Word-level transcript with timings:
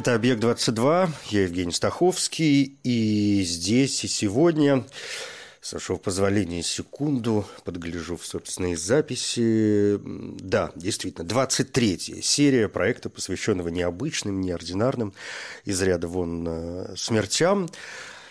Это 0.00 0.14
«Объект-22», 0.14 1.10
я 1.28 1.42
Евгений 1.42 1.72
Стаховский, 1.72 2.78
и 2.82 3.42
здесь, 3.42 4.02
и 4.02 4.08
сегодня, 4.08 4.86
с 5.60 5.74
вашего 5.74 5.98
позволения, 5.98 6.62
секунду, 6.62 7.44
подгляжу 7.64 8.16
в 8.16 8.24
собственные 8.24 8.78
записи. 8.78 9.98
Да, 10.02 10.72
действительно, 10.74 11.26
23-я 11.26 12.22
серия 12.22 12.70
проекта, 12.70 13.10
посвященного 13.10 13.68
необычным, 13.68 14.40
неординарным, 14.40 15.12
из 15.66 15.82
ряда 15.82 16.08
вон 16.08 16.46
э, 16.48 16.96
смертям. 16.96 17.68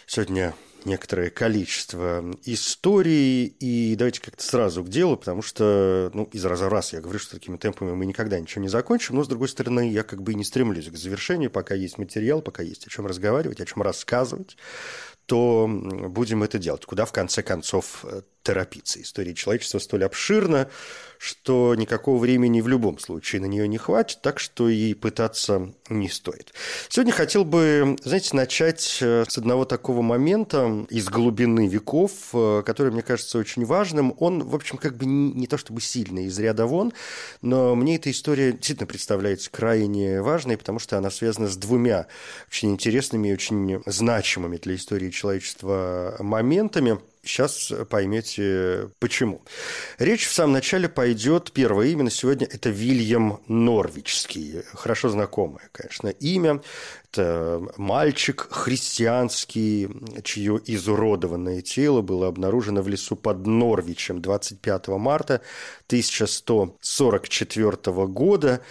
Сегодня 0.07 0.55
некоторое 0.85 1.29
количество 1.29 2.23
историй, 2.45 3.45
и 3.45 3.95
давайте 3.95 4.21
как-то 4.21 4.43
сразу 4.43 4.83
к 4.83 4.89
делу, 4.89 5.17
потому 5.17 5.41
что, 5.41 6.11
ну, 6.13 6.23
из 6.31 6.45
раза 6.45 6.65
в 6.65 6.69
раз 6.69 6.93
я 6.93 7.01
говорю, 7.01 7.19
что 7.19 7.35
такими 7.35 7.57
темпами 7.57 7.91
мы 7.91 8.05
никогда 8.05 8.39
ничего 8.39 8.61
не 8.61 8.69
закончим, 8.69 9.15
но, 9.15 9.23
с 9.23 9.27
другой 9.27 9.49
стороны, 9.49 9.91
я 9.91 10.03
как 10.03 10.21
бы 10.21 10.33
и 10.33 10.35
не 10.35 10.43
стремлюсь 10.43 10.89
к 10.89 10.95
завершению, 10.95 11.51
пока 11.51 11.75
есть 11.75 11.97
материал, 11.97 12.41
пока 12.41 12.63
есть 12.63 12.87
о 12.87 12.89
чем 12.89 13.07
разговаривать, 13.07 13.61
о 13.61 13.65
чем 13.65 13.81
рассказывать, 13.81 14.57
то 15.25 15.67
будем 15.69 16.43
это 16.43 16.57
делать. 16.57 16.85
Куда, 16.85 17.05
в 17.05 17.11
конце 17.11 17.43
концов, 17.43 18.03
э, 18.03 18.23
торопиться? 18.43 19.01
История 19.01 19.33
человечества 19.33 19.79
столь 19.79 20.05
обширна, 20.05 20.69
что 21.19 21.75
никакого 21.75 22.17
времени 22.17 22.61
в 22.61 22.67
любом 22.69 22.97
случае 22.97 23.41
на 23.41 23.45
нее 23.45 23.67
не 23.67 23.77
хватит, 23.77 24.21
так 24.21 24.39
что 24.39 24.69
и 24.69 24.93
пытаться 24.93 25.73
не 25.89 26.07
стоит. 26.07 26.53
Сегодня 26.87 27.11
хотел 27.11 27.43
бы, 27.43 27.97
знаете, 28.03 28.35
начать 28.35 28.99
э, 29.01 29.25
с 29.27 29.37
одного 29.37 29.65
такого 29.65 30.01
момента 30.01 30.85
из 30.89 31.09
глубины 31.09 31.67
веков, 31.67 32.11
э, 32.33 32.63
который, 32.65 32.93
мне 32.93 33.01
кажется, 33.01 33.37
очень 33.37 33.65
важным. 33.65 34.15
Он, 34.17 34.43
в 34.43 34.55
общем, 34.55 34.77
как 34.77 34.95
бы 34.95 35.05
не, 35.05 35.45
то 35.45 35.57
чтобы 35.57 35.81
сильно 35.81 36.19
из 36.19 36.39
ряда 36.39 36.65
вон, 36.65 36.93
но 37.41 37.75
мне 37.75 37.97
эта 37.97 38.09
история 38.11 38.53
действительно 38.53 38.87
представляется 38.87 39.51
крайне 39.51 40.21
важной, 40.21 40.57
потому 40.57 40.79
что 40.79 40.97
она 40.97 41.11
связана 41.11 41.49
с 41.49 41.57
двумя 41.57 42.07
очень 42.47 42.71
интересными 42.71 43.27
и 43.27 43.33
очень 43.33 43.83
значимыми 43.85 44.55
для 44.55 44.75
истории 44.75 45.09
человечества 45.09 46.15
моментами– 46.19 46.97
Сейчас 47.23 47.73
поймете 47.89 48.91
почему. 48.99 49.41
Речь 49.97 50.27
в 50.27 50.33
самом 50.33 50.53
начале 50.53 50.87
пойдет, 50.87 51.51
первое 51.51 51.87
имя 51.87 52.05
на 52.05 52.11
сегодня– 52.11 52.47
это 52.51 52.69
Вильям 52.69 53.41
Норвичский. 53.47 54.63
Хорошо 54.73 55.09
знакомое, 55.09 55.67
конечно, 55.73 56.07
имя. 56.07 56.61
Это 57.11 57.61
мальчик 57.75 58.47
христианский, 58.51 59.89
чье 60.23 60.61
изуродованное 60.65 61.61
тело 61.61 62.01
было 62.01 62.27
обнаружено 62.27 62.81
в 62.81 62.87
лесу 62.87 63.15
под 63.15 63.45
Норвичем 63.45 64.21
25 64.21 64.87
марта 64.89 65.41
1144 65.87 68.07
года. 68.07 68.61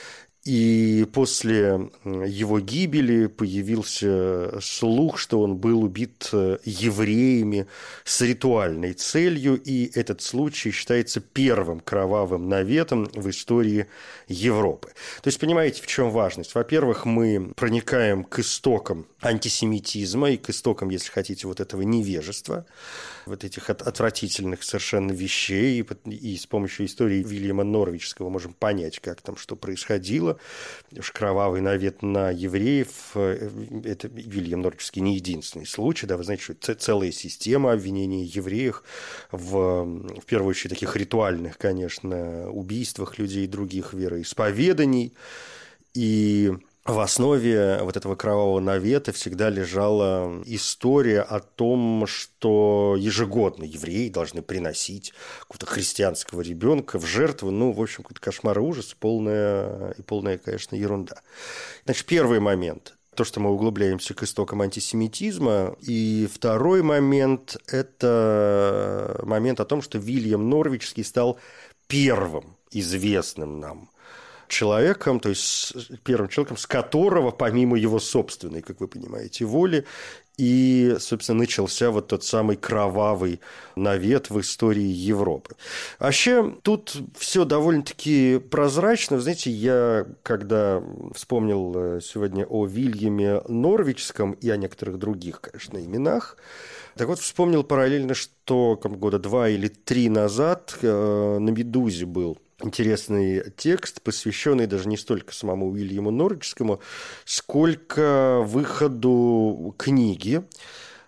И 0.44 1.06
после 1.12 1.90
его 2.04 2.60
гибели 2.60 3.26
появился 3.26 4.60
слух, 4.60 5.18
что 5.18 5.40
он 5.40 5.56
был 5.56 5.82
убит 5.82 6.30
э, 6.32 6.58
евреями 6.64 7.66
с 8.04 8.22
ритуальной 8.22 8.94
целью, 8.94 9.60
и 9.60 9.90
этот 9.94 10.22
случай 10.22 10.70
считается 10.70 11.20
первым 11.20 11.80
кровавым 11.80 12.48
наветом 12.48 13.10
в 13.12 13.28
истории 13.28 13.88
Европы. 14.28 14.88
То 15.22 15.28
есть, 15.28 15.38
понимаете, 15.38 15.82
в 15.82 15.86
чем 15.86 16.10
важность? 16.10 16.54
Во-первых, 16.54 17.04
мы 17.04 17.52
проникаем 17.54 18.24
к 18.24 18.38
истокам 18.38 19.06
антисемитизма 19.20 20.30
и 20.30 20.36
к 20.36 20.50
истокам, 20.50 20.90
если 20.90 21.10
хотите, 21.10 21.46
вот 21.46 21.60
этого 21.60 21.82
невежества, 21.82 22.64
вот 23.26 23.44
этих 23.44 23.68
отвратительных 23.68 24.62
совершенно 24.62 25.12
вещей, 25.12 25.84
и 26.06 26.36
с 26.36 26.46
помощью 26.46 26.86
истории 26.86 27.22
Вильяма 27.22 27.64
Норвичского 27.64 28.28
можем 28.28 28.54
понять, 28.54 29.00
как 29.00 29.20
там 29.20 29.36
что 29.36 29.56
происходило. 29.56 30.37
Уж 30.96 31.10
кровавый 31.12 31.60
навет 31.60 32.02
на 32.02 32.30
евреев, 32.30 32.88
э, 33.14 33.50
это 33.84 34.08
Вильям 34.08 34.62
Норвичский 34.62 35.02
не 35.02 35.16
единственный 35.16 35.66
случай, 35.66 36.06
да, 36.06 36.16
вы 36.16 36.24
знаете, 36.24 36.42
что 36.44 36.74
целая 36.74 37.12
система 37.12 37.72
обвинений 37.72 38.24
евреев 38.24 38.82
в, 39.32 39.84
в 39.84 40.24
первую 40.26 40.50
очередь, 40.50 40.70
таких 40.70 40.96
ритуальных, 40.96 41.58
конечно, 41.58 42.50
убийствах 42.50 43.18
людей 43.18 43.46
других 43.46 43.92
вероисповеданий, 43.92 45.14
и 45.94 46.52
в 46.88 47.00
основе 47.00 47.80
вот 47.82 47.96
этого 47.96 48.16
кровавого 48.16 48.60
навета 48.60 49.12
всегда 49.12 49.50
лежала 49.50 50.42
история 50.46 51.20
о 51.20 51.40
том, 51.40 52.06
что 52.06 52.96
ежегодно 52.98 53.64
евреи 53.64 54.08
должны 54.08 54.40
приносить 54.40 55.12
какого-то 55.40 55.66
христианского 55.66 56.40
ребенка 56.40 56.98
в 56.98 57.04
жертву. 57.04 57.50
Ну, 57.50 57.72
в 57.72 57.82
общем, 57.82 58.02
какой-то 58.02 58.20
кошмар 58.20 58.58
и 58.58 58.62
ужас, 58.62 58.96
полная 58.98 59.90
и 59.92 60.02
полная, 60.02 60.38
конечно, 60.38 60.76
ерунда. 60.76 61.20
Значит, 61.84 62.06
первый 62.06 62.40
момент 62.40 62.94
то, 63.14 63.24
что 63.24 63.40
мы 63.40 63.50
углубляемся 63.50 64.14
к 64.14 64.22
истокам 64.22 64.62
антисемитизма. 64.62 65.76
И 65.80 66.28
второй 66.32 66.82
момент– 66.82 67.56
это 67.66 69.20
момент 69.24 69.58
о 69.58 69.64
том, 69.64 69.82
что 69.82 69.98
Вильям 69.98 70.48
Норвичский 70.48 71.02
стал 71.02 71.40
первым 71.88 72.56
известным 72.70 73.58
нам 73.58 73.90
человеком, 74.48 75.20
то 75.20 75.28
есть 75.28 75.74
первым 76.04 76.28
человеком, 76.28 76.56
с 76.56 76.66
которого, 76.66 77.30
помимо 77.30 77.78
его 77.78 77.98
собственной, 77.98 78.62
как 78.62 78.80
вы 78.80 78.88
понимаете, 78.88 79.44
воли, 79.44 79.84
и, 80.38 80.94
собственно, 81.00 81.40
начался 81.40 81.90
вот 81.90 82.06
тот 82.06 82.22
самый 82.22 82.56
кровавый 82.56 83.40
навет 83.74 84.30
в 84.30 84.40
истории 84.40 84.86
Европы. 84.86 85.56
Вообще, 85.98 86.54
тут 86.62 86.96
все 87.16 87.44
довольно-таки 87.44 88.38
прозрачно. 88.38 89.20
Знаете, 89.20 89.50
я, 89.50 90.06
когда 90.22 90.80
вспомнил 91.12 91.74
э, 91.76 92.00
сегодня 92.00 92.46
о 92.46 92.66
Вильяме 92.66 93.42
Норвичском 93.48 94.32
и 94.32 94.48
о 94.48 94.56
некоторых 94.56 94.98
других, 94.98 95.40
конечно, 95.40 95.76
именах, 95.78 96.36
так 96.94 97.08
вот, 97.08 97.18
вспомнил 97.18 97.64
параллельно, 97.64 98.14
что 98.14 98.78
года 98.82 99.18
два 99.18 99.48
или 99.48 99.68
три 99.68 100.08
назад 100.08 100.78
э, 100.82 101.38
на 101.38 101.48
«Медузе» 101.50 102.06
был 102.06 102.38
интересный 102.60 103.50
текст, 103.56 104.02
посвященный 104.02 104.66
даже 104.66 104.88
не 104.88 104.96
столько 104.96 105.32
самому 105.32 105.70
Уильяму 105.70 106.10
Норвичскому, 106.10 106.80
сколько 107.24 108.40
выходу 108.44 109.74
книги 109.78 110.42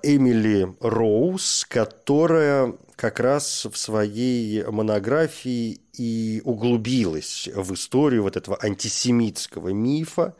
Эмили 0.03 0.75
Роуз, 0.81 1.67
которая 1.69 2.75
как 2.97 3.21
раз 3.21 3.67
в 3.71 3.77
своей 3.77 4.65
монографии 4.65 5.81
и 5.95 6.41
углубилась 6.45 7.49
в 7.55 7.75
историю 7.75 8.23
вот 8.23 8.37
этого 8.37 8.59
антисемитского 8.63 9.69
мифа, 9.69 10.35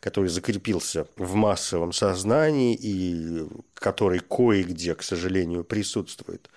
который 0.00 0.28
закрепился 0.28 1.06
в 1.16 1.34
массовом 1.34 1.92
сознании 1.92 2.76
и 2.80 3.48
который 3.74 4.20
кое-где, 4.20 4.94
к 4.94 5.02
сожалению, 5.02 5.64
присутствует 5.64 6.48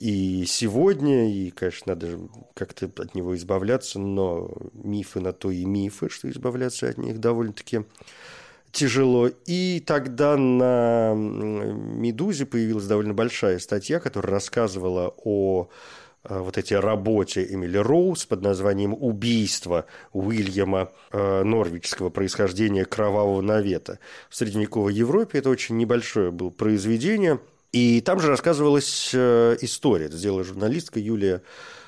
и 0.00 0.44
сегодня, 0.46 1.32
и, 1.32 1.50
конечно, 1.50 1.94
надо 1.94 2.18
как-то 2.54 2.90
от 3.02 3.14
него 3.14 3.34
избавляться, 3.36 3.98
но 3.98 4.50
мифы 4.72 5.20
на 5.20 5.32
то 5.32 5.50
и 5.50 5.64
мифы, 5.64 6.08
что 6.08 6.30
избавляться 6.30 6.88
от 6.88 6.98
них 6.98 7.18
довольно-таки 7.18 7.84
тяжело. 8.70 9.28
И 9.46 9.82
тогда 9.84 10.36
на 10.36 11.14
«Медузе» 11.14 12.46
появилась 12.46 12.86
довольно 12.86 13.14
большая 13.14 13.58
статья, 13.58 13.98
которая 13.98 14.32
рассказывала 14.32 15.14
о 15.16 15.68
э, 16.24 16.38
вот 16.38 16.58
этой 16.58 16.78
работе 16.78 17.44
Эмили 17.50 17.78
Роуз 17.78 18.24
под 18.24 18.42
названием 18.42 18.94
«Убийство 18.94 19.86
Уильяма 20.12 20.92
э, 21.10 21.42
Норвичского 21.42 22.10
происхождения 22.10 22.84
кровавого 22.84 23.40
навета». 23.40 23.98
В 24.30 24.36
средневековой 24.36 24.94
Европе 24.94 25.38
это 25.38 25.50
очень 25.50 25.76
небольшое 25.76 26.30
было 26.30 26.50
произведение– 26.50 27.40
и 27.72 28.00
там 28.00 28.20
же 28.20 28.28
рассказывалась 28.28 29.10
э, 29.12 29.56
история. 29.60 30.06
Это 30.06 30.16
сделала 30.16 30.44
журналистка 30.44 30.98
Юлия 30.98 31.42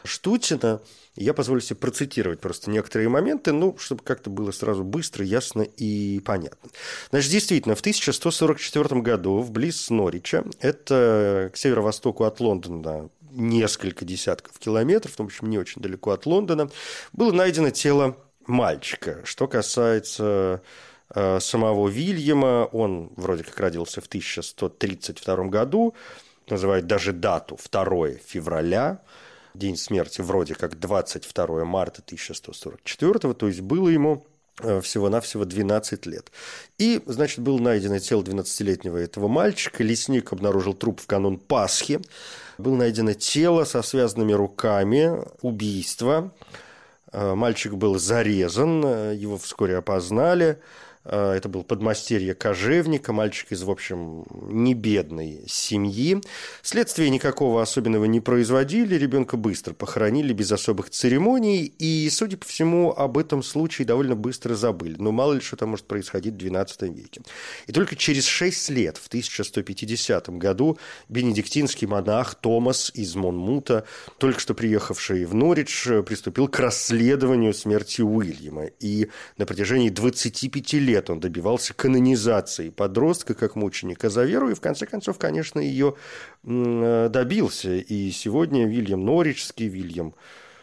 Штутина. 0.04 0.80
Я 1.16 1.34
позволю 1.34 1.60
себе 1.60 1.76
процитировать 1.76 2.40
просто 2.40 2.70
некоторые 2.70 3.08
моменты, 3.08 3.52
ну, 3.52 3.76
чтобы 3.78 4.02
как-то 4.02 4.30
было 4.30 4.52
сразу 4.52 4.84
быстро, 4.84 5.24
ясно 5.24 5.62
и 5.62 6.20
понятно. 6.20 6.70
Значит, 7.10 7.30
действительно, 7.30 7.74
в 7.74 7.80
1144 7.80 9.00
году 9.00 9.38
вблиз 9.40 9.90
Норича, 9.90 10.44
это 10.60 11.50
к 11.52 11.56
северо-востоку 11.56 12.24
от 12.24 12.40
Лондона 12.40 13.10
несколько 13.32 14.04
десятков 14.04 14.58
километров, 14.58 15.14
в 15.16 15.22
общем, 15.22 15.50
не 15.50 15.58
очень 15.58 15.80
далеко 15.80 16.10
от 16.10 16.26
Лондона, 16.26 16.70
было 17.12 17.32
найдено 17.32 17.70
тело 17.70 18.16
мальчика. 18.46 19.20
Что 19.24 19.46
касается 19.46 20.62
самого 21.12 21.88
Вильяма. 21.88 22.68
Он 22.72 23.10
вроде 23.16 23.44
как 23.44 23.58
родился 23.58 24.00
в 24.00 24.06
1132 24.06 25.44
году, 25.46 25.94
называют 26.48 26.86
даже 26.86 27.12
дату 27.12 27.58
2 27.70 28.08
февраля, 28.24 29.00
день 29.54 29.76
смерти 29.76 30.20
вроде 30.20 30.54
как 30.54 30.78
22 30.78 31.64
марта 31.64 32.02
1144, 32.04 33.34
то 33.34 33.46
есть 33.46 33.60
было 33.60 33.88
ему 33.88 34.26
э, 34.60 34.80
всего-навсего 34.80 35.44
12 35.44 36.06
лет. 36.06 36.30
И, 36.78 37.02
значит, 37.06 37.40
было 37.40 37.58
найдено 37.58 37.98
тело 37.98 38.22
12-летнего 38.22 38.96
этого 38.96 39.28
мальчика. 39.28 39.82
Лесник 39.82 40.32
обнаружил 40.32 40.74
труп 40.74 41.00
в 41.00 41.06
канун 41.06 41.38
Пасхи. 41.38 42.00
Было 42.58 42.76
найдено 42.76 43.14
тело 43.14 43.64
со 43.64 43.82
связанными 43.82 44.32
руками, 44.32 45.24
убийство. 45.42 46.32
Э, 47.12 47.34
мальчик 47.34 47.74
был 47.74 47.98
зарезан, 47.98 48.84
э, 48.84 49.14
его 49.16 49.38
вскоре 49.38 49.76
опознали. 49.76 50.60
Э, 51.04 51.32
это 51.32 51.48
был 51.48 51.64
подмастерье 51.64 52.34
кожевника, 52.34 53.12
мальчик 53.12 53.52
из, 53.52 53.62
в 53.62 53.70
общем, 53.70 54.24
не 54.48 54.74
бедной 54.74 55.44
семьи. 55.46 56.20
Следствие 56.62 57.10
никакого 57.10 57.62
особенного 57.62 58.04
не 58.04 58.20
производили, 58.20 58.96
ребенка 58.96 59.36
быстро 59.36 59.72
похоронили 59.72 60.32
без 60.32 60.52
особых 60.52 60.90
церемоний, 60.90 61.72
и, 61.78 62.08
судя 62.10 62.36
по 62.36 62.46
всему, 62.46 62.92
об 62.92 63.16
этом 63.18 63.42
случае 63.42 63.86
довольно 63.86 64.14
быстро 64.14 64.54
забыли. 64.54 64.96
Но 64.98 65.12
мало 65.12 65.34
ли 65.34 65.40
что 65.40 65.56
там 65.56 65.70
может 65.70 65.86
происходить 65.86 66.34
в 66.34 66.36
XII 66.36 66.92
веке. 66.92 67.22
И 67.66 67.72
только 67.72 67.96
через 67.96 68.26
шесть 68.26 68.68
лет, 68.68 68.98
в 68.98 69.06
1150 69.08 70.28
году, 70.38 70.78
бенедиктинский 71.08 71.86
монах 71.86 72.34
Томас 72.34 72.90
из 72.94 73.14
Монмута, 73.14 73.84
только 74.18 74.40
что 74.40 74.54
приехавший 74.54 75.24
в 75.24 75.34
Норридж, 75.34 76.02
приступил 76.02 76.48
к 76.48 76.58
расследованию 76.58 77.54
смерти 77.54 78.02
Уильяма. 78.02 78.66
И 78.80 79.08
на 79.38 79.46
протяжении 79.46 79.88
25 79.88 80.72
лет 80.74 80.89
лет 80.90 81.10
он 81.10 81.20
добивался 81.20 81.72
канонизации 81.74 82.70
подростка 82.70 83.34
как 83.34 83.54
мученика 83.54 84.10
за 84.10 84.24
веру, 84.24 84.50
и 84.50 84.54
в 84.54 84.60
конце 84.60 84.86
концов, 84.86 85.18
конечно, 85.18 85.60
ее 85.60 85.94
э, 86.44 87.08
добился. 87.10 87.76
И 87.76 88.10
сегодня 88.10 88.66
Вильям 88.66 89.04
Норичский, 89.04 89.68
Вильям 89.68 90.14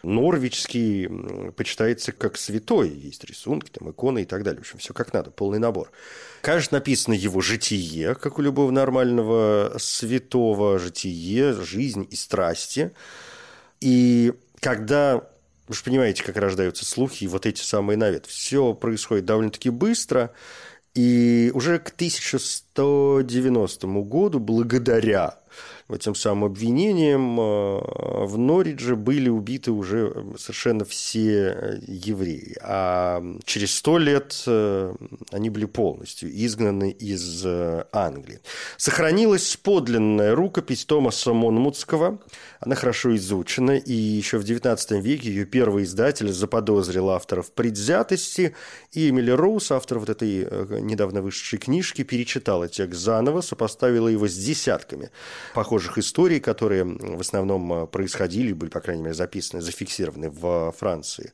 Норвичский 0.02 1.08
почитается 1.52 2.12
как 2.12 2.36
святой. 2.36 2.90
Есть 2.90 3.24
рисунки, 3.24 3.70
там, 3.70 3.90
иконы 3.90 4.22
и 4.22 4.24
так 4.24 4.42
далее. 4.42 4.58
В 4.58 4.66
общем, 4.66 4.78
все 4.78 4.94
как 4.94 5.12
надо, 5.12 5.30
полный 5.30 5.58
набор. 5.58 5.90
Конечно, 6.42 6.78
написано 6.78 7.14
его 7.14 7.40
житие, 7.40 8.14
как 8.14 8.38
у 8.38 8.42
любого 8.42 8.70
нормального 8.70 9.74
святого, 9.78 10.78
житие, 10.78 11.52
жизнь 11.54 12.06
и 12.10 12.16
страсти. 12.16 12.92
И 13.80 14.34
когда 14.60 15.28
вы 15.68 15.74
же 15.74 15.82
понимаете, 15.84 16.24
как 16.24 16.36
рождаются 16.36 16.84
слухи 16.84 17.24
и 17.24 17.28
вот 17.28 17.46
эти 17.46 17.60
самые 17.62 17.96
навет. 17.96 18.26
Все 18.26 18.74
происходит 18.74 19.24
довольно-таки 19.26 19.70
быстро. 19.70 20.32
И 20.94 21.50
уже 21.54 21.78
к 21.78 21.90
1190 21.90 23.86
году, 24.02 24.40
благодаря 24.40 25.38
этим 25.94 26.14
самым 26.14 26.44
обвинениям 26.44 27.40
э, 27.40 28.24
в 28.26 28.36
Норридже 28.36 28.94
были 28.94 29.30
убиты 29.30 29.70
уже 29.70 30.12
совершенно 30.36 30.84
все 30.84 31.80
евреи. 31.86 32.56
А 32.62 33.24
через 33.44 33.74
сто 33.74 33.96
лет 33.96 34.42
э, 34.46 34.94
они 35.32 35.48
были 35.48 35.64
полностью 35.64 36.30
изгнаны 36.30 36.90
из 36.90 37.42
э, 37.44 37.84
Англии. 37.90 38.40
Сохранилась 38.76 39.56
подлинная 39.56 40.34
рукопись 40.34 40.84
Томаса 40.84 41.32
Монмутского. 41.32 42.18
Она 42.60 42.74
хорошо 42.74 43.16
изучена, 43.16 43.78
и 43.78 43.92
еще 43.92 44.38
в 44.38 44.44
XIX 44.44 45.00
веке 45.00 45.30
ее 45.30 45.46
первый 45.46 45.84
издатель 45.84 46.30
заподозрил 46.32 47.08
авторов 47.10 47.52
предвзятости, 47.52 48.54
и 48.92 49.08
Эмили 49.08 49.30
Роуз, 49.30 49.70
автор 49.70 50.00
вот 50.00 50.10
этой 50.10 50.48
недавно 50.82 51.22
вышедшей 51.22 51.58
книжки, 51.58 52.02
перечитала 52.02 52.68
текст 52.68 53.00
заново, 53.00 53.40
сопоставила 53.40 54.08
его 54.08 54.28
с 54.28 54.36
десятками 54.36 55.10
похожих 55.54 55.77
историй, 55.98 56.40
которые 56.40 56.84
в 56.84 57.20
основном 57.20 57.72
э, 57.72 57.86
происходили, 57.86 58.52
были, 58.52 58.70
по 58.70 58.80
крайней 58.80 59.02
мере, 59.02 59.14
записаны, 59.14 59.62
зафиксированы 59.62 60.30
в 60.30 60.72
Франции 60.76 61.32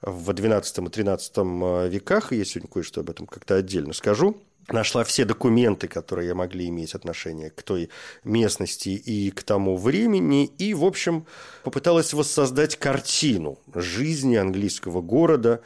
в 0.00 0.30
XII 0.30 0.86
и 0.86 1.02
XIII 1.02 1.86
э, 1.86 1.88
веках, 1.88 2.32
и 2.32 2.36
я 2.36 2.44
сегодня 2.44 2.70
кое-что 2.70 3.00
об 3.00 3.10
этом 3.10 3.26
как-то 3.26 3.56
отдельно 3.56 3.92
скажу, 3.92 4.36
нашла 4.68 5.04
все 5.04 5.24
документы, 5.24 5.88
которые 5.88 6.34
могли 6.34 6.68
иметь 6.68 6.94
отношение 6.94 7.50
к 7.50 7.62
той 7.62 7.90
местности 8.24 8.90
и 8.90 9.30
к 9.30 9.42
тому 9.42 9.76
времени, 9.76 10.46
и, 10.46 10.74
в 10.74 10.84
общем, 10.84 11.26
попыталась 11.64 12.12
воссоздать 12.12 12.76
картину 12.76 13.58
жизни 13.74 14.36
английского 14.36 15.00
города 15.00 15.62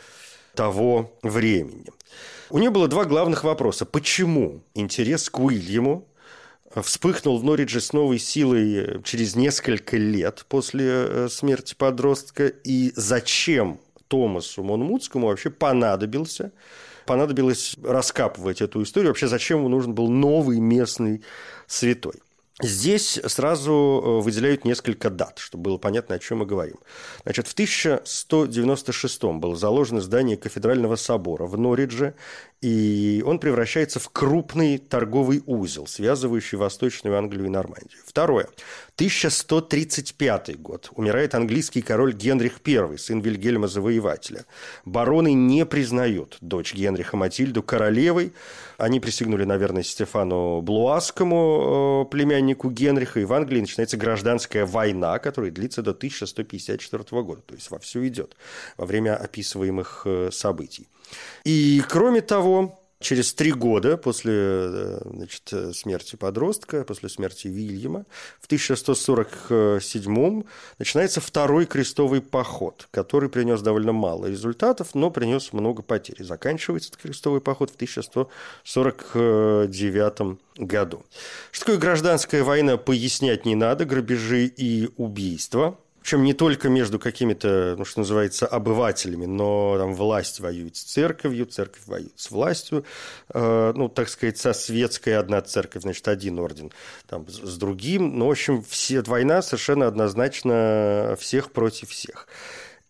того 0.54 1.12
времени. 1.22 1.86
У 2.50 2.58
нее 2.58 2.70
было 2.70 2.86
два 2.86 3.04
главных 3.04 3.44
вопроса. 3.44 3.86
Почему 3.86 4.62
интерес 4.74 5.30
к 5.30 5.38
Уильяму 5.38 6.06
вспыхнул 6.82 7.38
в 7.38 7.44
Норридже 7.44 7.80
с 7.80 7.92
новой 7.92 8.18
силой 8.18 9.02
через 9.04 9.36
несколько 9.36 9.96
лет 9.96 10.46
после 10.48 10.86
э, 10.88 11.28
смерти 11.30 11.74
подростка. 11.74 12.46
И 12.46 12.92
зачем 12.96 13.80
Томасу 14.08 14.62
Монмутскому 14.62 15.26
вообще 15.26 15.50
понадобился 15.50 16.52
понадобилось 17.06 17.76
раскапывать 17.82 18.60
эту 18.60 18.82
историю. 18.82 19.10
Вообще, 19.10 19.26
зачем 19.26 19.58
ему 19.58 19.68
нужен 19.68 19.94
был 19.94 20.08
новый 20.08 20.60
местный 20.60 21.22
святой? 21.66 22.14
Здесь 22.60 23.18
сразу 23.26 23.72
э, 23.72 24.20
выделяют 24.22 24.64
несколько 24.64 25.10
дат, 25.10 25.38
чтобы 25.38 25.64
было 25.64 25.78
понятно, 25.78 26.14
о 26.14 26.18
чем 26.18 26.38
мы 26.38 26.46
говорим. 26.46 26.76
Значит, 27.24 27.48
в 27.48 27.54
1196 27.54 29.24
было 29.24 29.56
заложено 29.56 30.00
здание 30.00 30.36
кафедрального 30.36 30.96
собора 30.96 31.46
в 31.46 31.58
Норридже, 31.58 32.14
и 32.62 33.24
он 33.26 33.40
превращается 33.40 33.98
в 33.98 34.08
крупный 34.10 34.78
торговый 34.78 35.42
узел, 35.46 35.88
связывающий 35.88 36.56
Восточную 36.56 37.18
Англию 37.18 37.46
и 37.46 37.50
Нормандию. 37.50 38.00
Второе. 38.06 38.46
1135 38.94 40.60
год. 40.60 40.90
Умирает 40.94 41.34
английский 41.34 41.82
король 41.82 42.12
Генрих 42.12 42.60
I, 42.64 42.98
сын 42.98 43.20
Вильгельма 43.20 43.66
Завоевателя. 43.66 44.44
Бароны 44.84 45.32
не 45.32 45.66
признают 45.66 46.38
дочь 46.40 46.72
Генриха 46.72 47.16
Матильду 47.16 47.64
королевой. 47.64 48.32
Они 48.78 49.00
присягнули, 49.00 49.42
наверное, 49.42 49.82
Стефану 49.82 50.60
Блуаскому, 50.60 52.04
э, 52.06 52.10
племяннику 52.10 52.70
Генриха, 52.70 53.18
и 53.18 53.24
в 53.24 53.32
Англии 53.32 53.60
начинается 53.60 53.96
гражданская 53.96 54.66
война, 54.66 55.18
которая 55.18 55.50
длится 55.50 55.82
до 55.82 55.94
1154 55.94 57.22
года. 57.22 57.42
То 57.42 57.54
есть 57.54 57.72
вовсю 57.72 58.06
идет 58.06 58.36
во 58.76 58.86
время 58.86 59.16
описываемых 59.16 60.02
э, 60.04 60.30
событий. 60.30 60.86
И 61.44 61.82
кроме 61.88 62.20
того, 62.20 62.51
Через 63.02 63.34
три 63.34 63.52
года 63.52 63.96
после 63.96 64.34
э, 64.36 65.00
значит, 65.04 65.52
смерти 65.76 66.14
подростка, 66.14 66.84
после 66.84 67.08
смерти 67.08 67.48
Вильяма, 67.48 68.06
в 68.40 68.46
1147 68.46 70.44
начинается 70.78 71.20
второй 71.20 71.66
крестовый 71.66 72.20
поход, 72.20 72.86
который 72.92 73.28
принес 73.28 73.60
довольно 73.60 73.90
мало 73.92 74.26
результатов, 74.26 74.94
но 74.94 75.10
принес 75.10 75.52
много 75.52 75.82
потерь. 75.82 76.22
заканчивается 76.22 76.90
этот 76.90 77.02
крестовый 77.02 77.40
поход 77.40 77.72
в 77.72 77.74
1149 77.74 80.38
году. 80.58 81.04
Что 81.50 81.66
такое 81.66 81.80
гражданская 81.80 82.44
война, 82.44 82.76
пояснять 82.76 83.44
не 83.44 83.56
надо, 83.56 83.84
грабежи 83.84 84.46
и 84.46 84.90
убийства– 84.96 85.76
причем 86.02 86.24
не 86.24 86.34
только 86.34 86.68
между 86.68 86.98
какими-то, 86.98 87.76
ну, 87.78 87.84
что 87.84 88.00
называется, 88.00 88.46
обывателями, 88.46 89.26
но 89.26 89.76
там 89.78 89.94
власть 89.94 90.40
воюет 90.40 90.76
с 90.76 90.82
церковью, 90.82 91.46
церковь 91.46 91.82
воюет 91.86 92.18
с 92.18 92.30
властью, 92.32 92.84
э, 93.32 93.72
ну, 93.76 93.88
так 93.88 94.08
сказать, 94.08 94.36
со 94.36 94.52
светской 94.52 95.16
одна 95.16 95.40
церковь, 95.42 95.82
значит, 95.82 96.08
один 96.08 96.40
орден 96.40 96.72
там, 97.06 97.28
с 97.28 97.56
другим. 97.56 98.18
Ну, 98.18 98.26
в 98.26 98.30
общем, 98.32 98.64
все, 98.64 99.00
война 99.02 99.42
совершенно 99.42 99.86
однозначно 99.86 101.16
всех 101.20 101.52
против 101.52 101.90
всех. 101.90 102.26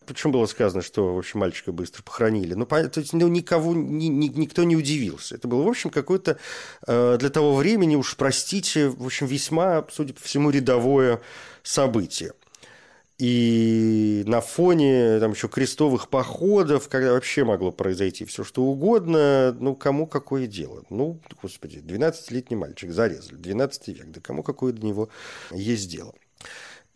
Почему 0.07 0.33
было 0.33 0.47
сказано, 0.47 0.83
что, 0.83 1.15
в 1.15 1.19
общем, 1.19 1.41
мальчика 1.41 1.71
быстро 1.71 2.03
похоронили? 2.03 2.55
Ну, 2.55 2.65
то 2.65 2.91
есть, 2.97 3.13
ну 3.13 3.29
никого, 3.29 3.75
ни, 3.75 4.07
ни, 4.07 4.29
никто 4.29 4.65
не 4.65 4.75
удивился. 4.75 5.35
Это 5.35 5.49
было, 5.49 5.63
в 5.63 5.69
общем, 5.69 5.91
какое-то 5.91 6.39
э, 6.87 7.17
для 7.19 7.29
того 7.29 7.55
времени, 7.57 7.95
уж 7.95 8.17
простите, 8.17 8.89
в 8.89 9.05
общем, 9.05 9.27
весьма, 9.27 9.85
судя 9.91 10.15
по 10.15 10.21
всему, 10.23 10.49
рядовое 10.49 11.21
событие. 11.63 12.33
И 13.19 14.25
на 14.27 14.41
фоне 14.41 15.21
там 15.21 15.33
еще 15.33 15.49
крестовых 15.49 16.09
походов, 16.09 16.89
когда 16.89 17.13
вообще 17.13 17.45
могло 17.45 17.71
произойти 17.71 18.25
все 18.25 18.43
что 18.43 18.63
угодно, 18.65 19.57
ну, 19.61 19.77
кому 19.77 20.07
какое 20.07 20.47
дело? 20.47 20.83
Ну, 20.91 21.21
господи, 21.41 21.79
12-летний 21.79 22.57
мальчик 22.57 22.91
зарезали, 22.91 23.37
12 23.37 23.89
век, 23.89 24.07
да 24.11 24.21
кому 24.21 24.43
какое 24.43 24.73
до 24.73 24.85
него 24.85 25.09
есть 25.53 25.91
дело? 25.91 26.15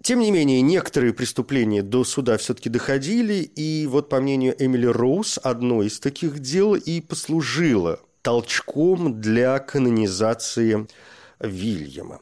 Тем 0.03 0.21
не 0.21 0.31
менее, 0.31 0.61
некоторые 0.61 1.13
преступления 1.13 1.83
до 1.83 2.05
суда 2.05 2.37
все-таки 2.37 2.69
доходили, 2.69 3.35
и 3.35 3.87
вот, 3.87 4.09
по 4.09 4.21
мнению 4.21 4.55
Эмили 4.59 4.87
Роуз, 4.87 5.39
одно 5.43 5.83
из 5.83 6.01
таких 6.01 6.39
дел 6.41 6.75
и 6.75 7.01
послужило 7.01 8.01
толчком 8.23 9.21
для 9.21 9.59
канонизации 9.59 10.87
Вильяма. 11.41 12.21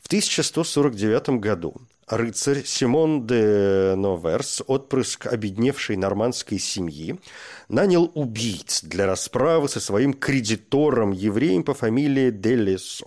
В 0.00 0.06
1149 0.06 1.40
году 1.40 1.74
рыцарь 2.06 2.64
Симон 2.64 3.26
де 3.26 3.94
Новерс, 3.96 4.62
отпрыск 4.66 5.26
обедневшей 5.26 5.96
нормандской 5.96 6.58
семьи, 6.58 7.18
нанял 7.68 8.10
убийц 8.14 8.82
для 8.82 9.06
расправы 9.06 9.68
со 9.68 9.80
своим 9.80 10.12
кредитором, 10.12 11.10
евреем 11.10 11.64
по 11.64 11.74
фамилии 11.74 12.30
Делесо. 12.30 13.06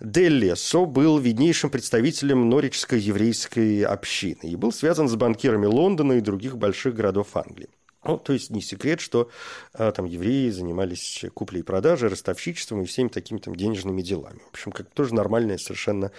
Делесо 0.00 0.84
был 0.84 1.18
виднейшим 1.18 1.70
представителем 1.70 2.48
норичской 2.50 2.98
еврейской 2.98 3.82
общины 3.82 4.42
и 4.42 4.56
был 4.56 4.72
связан 4.72 5.08
с 5.08 5.14
банкирами 5.14 5.66
Лондона 5.66 6.14
и 6.14 6.20
других 6.20 6.58
больших 6.58 6.94
городов 6.94 7.36
Англии. 7.36 7.68
Ну, 8.04 8.18
то 8.18 8.34
есть 8.34 8.50
не 8.50 8.60
секрет, 8.60 9.00
что 9.00 9.30
а, 9.72 9.90
там 9.92 10.04
евреи 10.04 10.50
занимались 10.50 11.24
куплей 11.32 11.60
и 11.60 11.62
продажей, 11.62 12.10
ростовщичеством 12.10 12.82
и 12.82 12.84
всеми 12.84 13.08
такими 13.08 13.38
там 13.38 13.56
денежными 13.56 14.02
делами. 14.02 14.40
В 14.40 14.48
общем, 14.50 14.72
как 14.72 14.90
тоже 14.90 15.14
нормальная 15.14 15.56
совершенно 15.56 16.10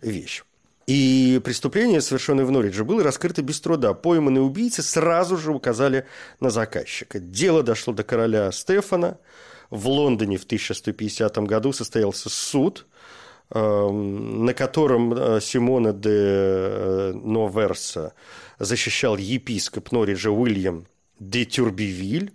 вещь. 0.00 0.44
И 0.86 1.40
преступление, 1.44 2.00
совершенное 2.00 2.44
в 2.44 2.50
Норридже, 2.50 2.84
было 2.84 3.02
раскрыто 3.02 3.42
без 3.42 3.60
труда. 3.60 3.94
Пойманные 3.94 4.42
убийцы 4.42 4.82
сразу 4.82 5.36
же 5.36 5.52
указали 5.52 6.06
на 6.40 6.50
заказчика. 6.50 7.20
Дело 7.20 7.62
дошло 7.62 7.92
до 7.92 8.02
короля 8.02 8.50
Стефана. 8.50 9.18
В 9.70 9.88
Лондоне 9.88 10.38
в 10.38 10.44
1150 10.44 11.38
году 11.38 11.72
состоялся 11.72 12.28
суд, 12.28 12.86
эм, 13.50 14.44
на 14.44 14.54
котором 14.54 15.14
э, 15.14 15.40
Симона 15.40 15.92
де 15.92 16.10
э, 16.10 17.12
Новерса 17.14 18.12
защищал 18.58 19.16
епископ 19.16 19.92
Норриджа 19.92 20.30
Уильям 20.30 20.86
де 21.18 21.44
Тюрбивиль. 21.44 22.32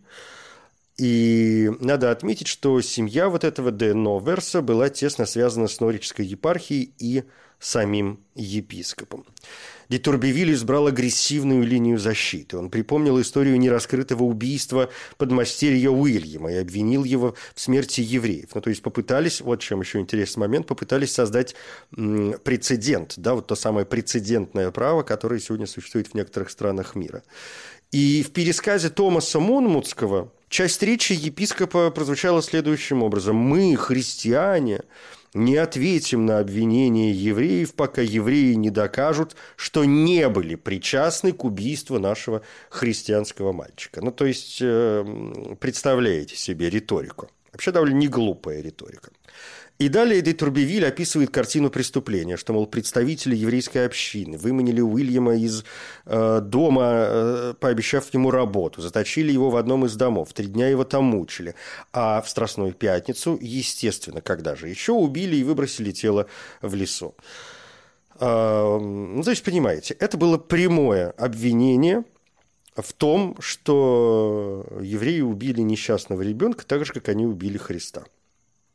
И 0.98 1.72
надо 1.80 2.10
отметить, 2.10 2.48
что 2.48 2.82
семья 2.82 3.30
вот 3.30 3.44
этого 3.44 3.72
де 3.72 3.94
Новерса 3.94 4.62
была 4.62 4.90
тесно 4.90 5.26
связана 5.26 5.68
с 5.68 5.80
Норвичской 5.80 6.26
епархией 6.26 6.92
и 6.98 7.24
самим 7.60 8.20
епископом. 8.36 9.26
Де 9.90 10.00
Турбевиль 10.00 10.54
избрал 10.54 10.88
агрессивную 10.88 11.64
линию 11.64 11.98
защиты. 11.98 12.58
Он 12.58 12.70
припомнил 12.70 13.22
историю 13.22 13.58
нераскрытого 13.58 14.24
убийства 14.24 14.90
подмастерья 15.18 15.90
Уильяма 15.90 16.52
и 16.52 16.58
обвинил 16.58 17.04
его 17.04 17.36
в 17.56 17.62
смерти 17.62 18.02
евреев. 18.02 18.50
Ну, 18.54 18.62
то 18.62 18.70
есть 18.70 18.82
попытались, 18.82 19.40
вот 19.40 19.62
чем 19.62 19.80
еще 19.82 20.00
интересный 20.00 20.42
момент, 20.42 20.68
попытались 20.68 21.14
создать 21.14 21.56
прецедент, 21.92 23.14
да, 23.18 23.34
вот 23.34 23.48
то 23.48 23.56
самое 23.56 23.86
прецедентное 23.86 24.72
право, 24.72 25.04
которое 25.04 25.40
сегодня 25.40 25.68
существует 25.68 26.08
в 26.08 26.14
некоторых 26.16 26.50
странах 26.50 26.96
мира. 26.96 27.24
И 27.92 28.24
в 28.24 28.32
пересказе 28.32 28.90
Томаса 28.90 29.40
Монмутского 29.40 30.32
часть 30.50 30.84
речи 30.84 31.14
епископа 31.14 31.92
прозвучала 31.92 32.42
следующим 32.42 33.04
образом. 33.04 33.36
«Мы, 33.36 33.76
христиане, 33.76 34.82
не 35.34 35.56
ответим 35.58 36.26
на 36.26 36.40
обвинения 36.40 37.12
евреев, 37.12 37.74
пока 37.74 38.02
евреи 38.02 38.54
не 38.54 38.70
докажут, 38.70 39.36
что 39.56 39.86
не 39.86 40.28
были 40.30 40.56
причастны 40.56 41.32
к 41.32 41.44
убийству 41.44 42.00
нашего 42.00 42.42
христианского 42.70 43.52
мальчика. 43.52 44.02
Ну, 44.02 44.12
то 44.12 44.26
есть, 44.26 44.60
э, 44.62 45.56
представляете 45.60 46.36
себе 46.36 46.70
риторику. 46.70 47.30
Вообще 47.52 47.72
довольно 47.72 47.96
не 47.96 48.08
глупая 48.08 48.62
риторика. 48.62 49.12
И 49.80 49.90
далее 49.90 50.22
Де 50.24 50.34
Турбевиль 50.34 50.88
описывает 50.88 51.30
картину 51.30 51.70
преступления, 51.70 52.36
что, 52.36 52.52
мол, 52.52 52.66
представители 52.66 53.36
еврейской 53.36 53.86
общины 53.86 54.38
выманили 54.38 54.82
Уильяма 54.82 55.36
из 55.36 55.64
э, 56.06 56.42
дома, 56.42 56.82
э, 56.84 57.54
пообещав 57.60 58.12
ему 58.12 58.32
работу, 58.32 58.82
заточили 58.82 59.32
его 59.32 59.52
в 59.52 59.56
одном 59.56 59.86
из 59.86 59.96
домов, 59.96 60.34
три 60.34 60.48
дня 60.48 60.68
его 60.68 60.84
там 60.84 61.04
мучили, 61.04 61.54
а 61.94 62.22
в 62.24 62.30
Страстную 62.30 62.74
Пятницу, 62.74 63.38
естественно, 63.40 64.20
когда 64.22 64.56
же 64.56 64.68
еще, 64.68 64.94
убили 64.94 65.36
и 65.36 65.44
выбросили 65.44 65.92
тело 65.92 66.26
в 66.64 66.74
лесу. 66.74 67.16
Э, 68.20 68.80
ну, 68.80 69.22
то 69.22 69.44
понимаете, 69.44 69.94
это 69.94 70.18
было 70.18 70.40
прямое 70.40 71.12
обвинение 71.12 72.04
в 72.76 72.94
том, 72.94 73.36
что 73.40 74.66
евреи 74.82 75.22
убили 75.22 75.62
несчастного 75.62 76.24
ребенка 76.24 76.66
так 76.66 76.84
же, 76.84 76.94
как 76.94 77.10
они 77.10 77.28
убили 77.28 77.60
Христа– 77.60 78.06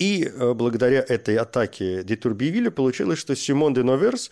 и 0.03 0.25
э, 0.25 0.55
благодаря 0.55 1.05
этой 1.07 1.37
атаке 1.37 2.03
де 2.03 2.17
Турбивиля 2.17 2.71
получилось, 2.71 3.21
что 3.21 3.37
Симон 3.37 3.75
де 3.75 3.83
Новерс 3.83 4.31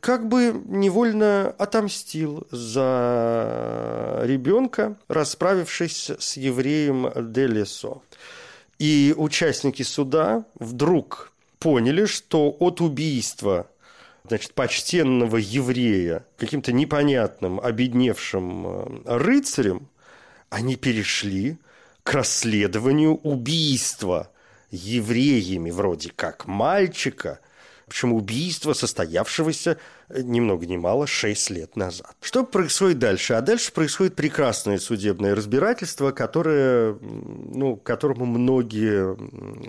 как 0.00 0.28
бы 0.28 0.52
невольно 0.66 1.54
отомстил 1.58 2.46
за 2.50 4.20
ребенка, 4.24 4.96
расправившись 5.08 6.10
с 6.18 6.36
евреем 6.36 7.10
де 7.32 7.46
Лесо. 7.46 8.02
И 8.78 9.14
участники 9.16 9.82
суда 9.82 10.44
вдруг 10.58 11.32
поняли, 11.58 12.04
что 12.04 12.54
от 12.60 12.80
убийства 12.80 13.66
значит, 14.26 14.52
почтенного 14.52 15.38
еврея 15.38 16.26
каким-то 16.36 16.72
непонятным, 16.72 17.60
обедневшим 17.60 18.66
э, 18.66 19.00
рыцарем, 19.06 19.88
они 20.50 20.76
перешли 20.76 21.56
к 22.02 22.12
расследованию 22.12 23.16
убийства 23.16 24.30
евреями 24.70 25.70
вроде 25.70 26.10
как 26.10 26.46
мальчика, 26.46 27.40
причем 27.86 28.12
убийство 28.12 28.72
состоявшегося 28.72 29.78
ни 30.10 30.40
много 30.40 30.66
ни 30.66 30.76
мало 30.76 31.06
6 31.06 31.50
лет 31.50 31.76
назад. 31.76 32.16
Что 32.20 32.44
происходит 32.44 32.98
дальше? 32.98 33.34
А 33.34 33.42
дальше 33.42 33.72
происходит 33.72 34.14
прекрасное 34.14 34.78
судебное 34.78 35.34
разбирательство, 35.34 36.12
которое, 36.12 36.96
ну, 37.00 37.76
которому 37.76 38.24
многие 38.24 39.16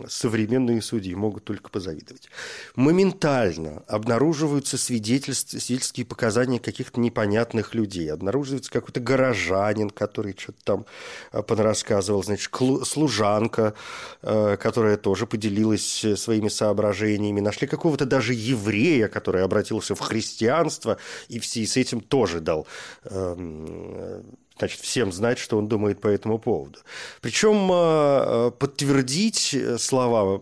современные 0.07 0.81
судьи 0.81 1.13
могут 1.13 1.43
только 1.43 1.69
позавидовать. 1.69 2.29
Моментально 2.75 3.83
обнаруживаются 3.87 4.77
свидетельства, 4.77 5.59
свидетельские 5.59 6.05
показания 6.05 6.59
каких-то 6.59 6.99
непонятных 6.99 7.75
людей. 7.75 8.11
Обнаруживается 8.11 8.71
какой-то 8.71 9.01
горожанин, 9.01 9.89
который 9.89 10.35
что-то 10.37 10.63
там 10.63 10.85
э, 11.33 11.41
понарассказывал, 11.41 12.23
значит, 12.23 12.49
служанка, 12.85 13.73
э, 14.21 14.57
которая 14.57 14.95
тоже 14.97 15.27
поделилась 15.27 16.05
э, 16.05 16.15
своими 16.15 16.47
соображениями. 16.47 17.41
Нашли 17.41 17.67
какого-то 17.67 18.05
даже 18.05 18.33
еврея, 18.33 19.09
который 19.09 19.43
обратился 19.43 19.95
в 19.95 19.99
христианство 19.99 20.28
христианства, 20.29 20.97
и 21.27 21.39
в 21.39 21.45
связи 21.45 21.67
с 21.67 21.77
этим 21.77 22.01
тоже 22.01 22.39
дал 22.39 22.67
эм, 23.05 24.23
значит, 24.57 24.81
всем 24.81 25.11
знать, 25.11 25.39
что 25.39 25.57
он 25.57 25.67
думает 25.67 26.01
по 26.01 26.07
этому 26.07 26.37
поводу. 26.37 26.79
Причем 27.21 27.69
э, 27.71 28.51
подтвердить 28.51 29.55
слова 29.77 30.39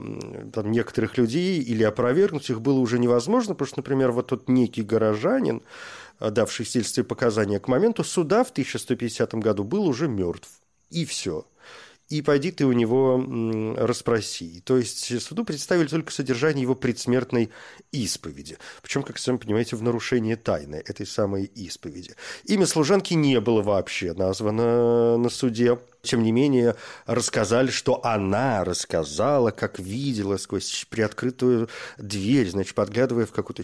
там, 0.53 0.71
некоторых 0.71 1.17
людей 1.17 1.59
или 1.59 1.83
опровергнуть 1.83 2.49
их 2.49 2.61
было 2.61 2.79
уже 2.79 2.99
невозможно, 2.99 3.53
потому 3.53 3.67
что, 3.67 3.79
например, 3.79 4.11
вот 4.11 4.27
тот 4.27 4.49
некий 4.49 4.83
горожанин, 4.83 5.61
э, 6.19 6.31
давший 6.31 6.65
свидетельстве 6.65 7.03
показания 7.03 7.59
к 7.59 7.67
моменту 7.67 8.03
суда 8.03 8.43
в 8.43 8.51
1150 8.51 9.35
году, 9.35 9.63
был 9.63 9.87
уже 9.87 10.07
мертв. 10.07 10.49
И 10.89 11.05
все 11.05 11.45
и 12.09 12.21
пойди 12.21 12.51
ты 12.51 12.65
у 12.65 12.71
него 12.71 13.75
расспроси. 13.77 14.61
То 14.65 14.77
есть 14.77 15.21
суду 15.21 15.43
представили 15.43 15.87
только 15.87 16.11
содержание 16.11 16.61
его 16.61 16.75
предсмертной 16.75 17.49
исповеди. 17.91 18.57
Причем, 18.81 19.03
как 19.03 19.17
сами 19.17 19.37
понимаете, 19.37 19.75
в 19.75 19.83
нарушение 19.83 20.35
тайны 20.35 20.75
этой 20.75 21.05
самой 21.05 21.45
исповеди. 21.45 22.15
Имя 22.45 22.65
служанки 22.65 23.13
не 23.13 23.39
было 23.41 23.61
вообще 23.61 24.13
названо 24.13 25.17
на 25.17 25.29
суде 25.29 25.79
тем 26.07 26.23
не 26.23 26.31
менее, 26.31 26.75
рассказали, 27.05 27.69
что 27.69 28.03
она 28.03 28.63
рассказала, 28.63 29.51
как 29.51 29.77
видела 29.79 30.37
сквозь 30.37 30.85
приоткрытую 30.89 31.69
дверь, 31.97 32.49
значит, 32.49 32.73
подглядывая 32.73 33.25
в 33.25 33.31
какую-то 33.31 33.63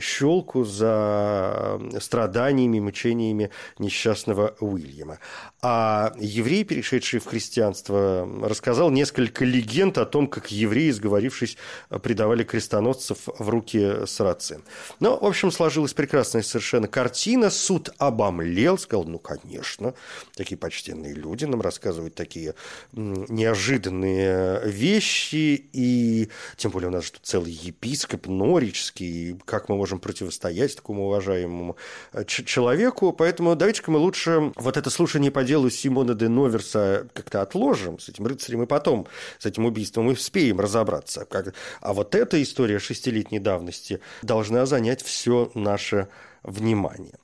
щелку 0.00 0.64
за 0.64 1.80
страданиями, 2.00 2.80
мучениями 2.80 3.50
несчастного 3.78 4.54
Уильяма. 4.60 5.18
А 5.60 6.14
еврей, 6.18 6.64
перешедший 6.64 7.20
в 7.20 7.26
христианство, 7.26 8.28
рассказал 8.42 8.90
несколько 8.90 9.44
легенд 9.44 9.98
о 9.98 10.06
том, 10.06 10.28
как 10.28 10.50
евреи, 10.50 10.90
сговорившись, 10.90 11.56
предавали 12.02 12.44
крестоносцев 12.44 13.18
в 13.26 13.48
руки 13.48 14.06
сарацин. 14.06 14.62
Но, 15.00 15.18
в 15.18 15.24
общем, 15.24 15.50
сложилась 15.50 15.92
прекрасная 15.92 16.42
совершенно 16.42 16.86
картина. 16.86 17.50
Суд 17.50 17.90
обомлел, 17.98 18.78
сказал, 18.78 19.04
ну, 19.04 19.18
конечно, 19.18 19.94
такие 20.36 20.56
почтенные 20.56 21.14
люди 21.14 21.44
нам 21.44 21.60
рассказывают 21.60 21.79
рассказывать 21.80 22.14
такие 22.14 22.54
неожиданные 22.92 24.60
вещи, 24.66 25.64
и 25.72 26.28
тем 26.56 26.70
более 26.70 26.88
у 26.88 26.92
нас 26.92 27.10
тут 27.10 27.22
целый 27.22 27.52
епископ 27.52 28.26
норический, 28.26 29.38
как 29.46 29.68
мы 29.68 29.76
можем 29.76 29.98
противостоять 29.98 30.76
такому 30.76 31.06
уважаемому 31.06 31.76
э, 32.12 32.24
человеку, 32.26 33.12
поэтому 33.12 33.56
давайте-ка 33.56 33.90
мы 33.90 33.98
лучше 33.98 34.52
вот 34.56 34.76
это 34.76 34.90
слушание 34.90 35.30
по 35.30 35.42
делу 35.42 35.70
Симона 35.70 36.14
деНоверса 36.14 37.08
как-то 37.14 37.40
отложим 37.40 37.98
с 37.98 38.08
этим 38.10 38.26
рыцарем, 38.26 38.62
и 38.62 38.66
потом 38.66 39.06
с 39.38 39.46
этим 39.46 39.64
убийством 39.64 40.04
мы 40.04 40.12
успеем 40.12 40.60
разобраться. 40.60 41.24
Как... 41.24 41.54
А 41.80 41.94
вот 41.94 42.14
эта 42.14 42.42
история 42.42 42.78
шестилетней 42.78 43.38
давности 43.38 44.00
должна 44.22 44.66
занять 44.66 45.02
все 45.02 45.50
наше 45.54 46.08
внимание. 46.42 47.14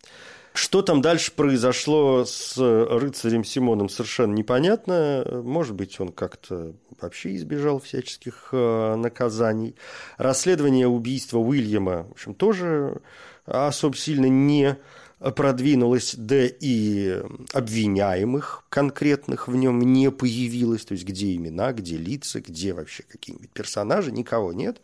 Что 0.57 0.81
там 0.81 1.03
дальше 1.03 1.33
произошло 1.33 2.25
с 2.25 2.57
рыцарем 2.57 3.45
Симоном, 3.45 3.91
совершенно 3.91 4.33
непонятно. 4.33 5.23
Может 5.45 5.75
быть, 5.75 6.01
он 6.01 6.13
как-то 6.13 6.73
вообще 6.99 7.37
избежал 7.37 7.79
всяческих 7.79 8.49
э, 8.53 8.95
наказаний. 8.97 9.77
Расследование 10.17 10.89
убийства 10.89 11.39
Уильяма, 11.39 12.05
в 12.05 12.13
общем, 12.13 12.33
тоже 12.35 13.03
особо 13.45 13.97
сильно 13.97 14.27
не 14.27 14.79
продвинулось, 15.19 16.15
да 16.17 16.47
и 16.47 17.23
обвиняемых 17.53 18.65
конкретных 18.71 19.49
в 19.49 19.57
нем 19.57 19.81
не 19.81 20.11
появилось, 20.11 20.87
то 20.87 20.93
есть 20.93 21.05
где 21.05 21.35
имена, 21.35 21.73
где 21.75 21.99
лица, 21.99 22.41
где 22.41 22.73
вообще 22.73 23.03
какие-нибудь 23.03 23.51
персонажи, 23.51 24.11
никого 24.11 24.55
нет. 24.55 24.81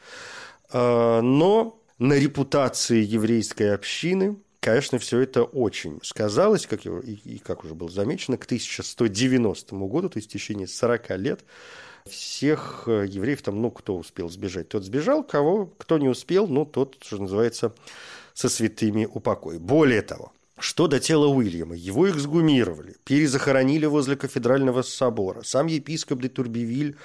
Э, 0.71 1.23
но 1.23 1.81
на 1.99 2.13
репутации 2.13 3.03
еврейской 3.03 3.75
общины– 3.75 4.37
конечно, 4.63 4.99
все 4.99 5.19
это 5.21 5.43
очень 5.43 5.99
сказалось, 6.03 6.67
как, 6.67 6.87
и, 6.87 6.91
и 6.91 7.39
как 7.39 7.65
уже 7.65 7.75
было 7.75 7.91
замечено, 7.91 8.39
к 8.39 8.45
1190 8.45 9.75
году, 9.77 10.09
то 10.09 10.19
есть 10.19 10.31
в 10.31 10.33
течение 10.33 10.69
40 10.69 11.11
лет, 11.19 11.45
всех 12.09 12.85
э, 12.87 13.07
евреев 13.09 13.43
там, 13.43 13.61
ну, 13.61 13.71
кто 13.71 13.97
успел 13.97 14.31
сбежать, 14.31 14.69
тот 14.69 14.85
сбежал, 14.85 15.25
кого, 15.25 15.67
кто 15.67 15.99
не 15.99 16.09
успел, 16.09 16.47
ну, 16.47 16.65
тот, 16.65 16.97
что 17.03 17.19
называется, 17.19 17.75
со 18.35 18.49
святыми 18.49 19.05
упокой. 19.05 19.59
Более 19.59 20.03
того, 20.03 20.33
что 20.59 20.87
до 20.87 21.01
тела 21.01 21.27
Уильяма? 21.27 21.75
Его 21.75 22.09
эксгумировали, 22.09 22.97
перезахоронили 23.05 23.87
возле 23.87 24.17
кафедрального 24.17 24.83
собора. 24.83 25.43
Сам 25.43 25.67
епископ 25.67 26.21
де 26.21 26.29
Турбивиль 26.29 26.97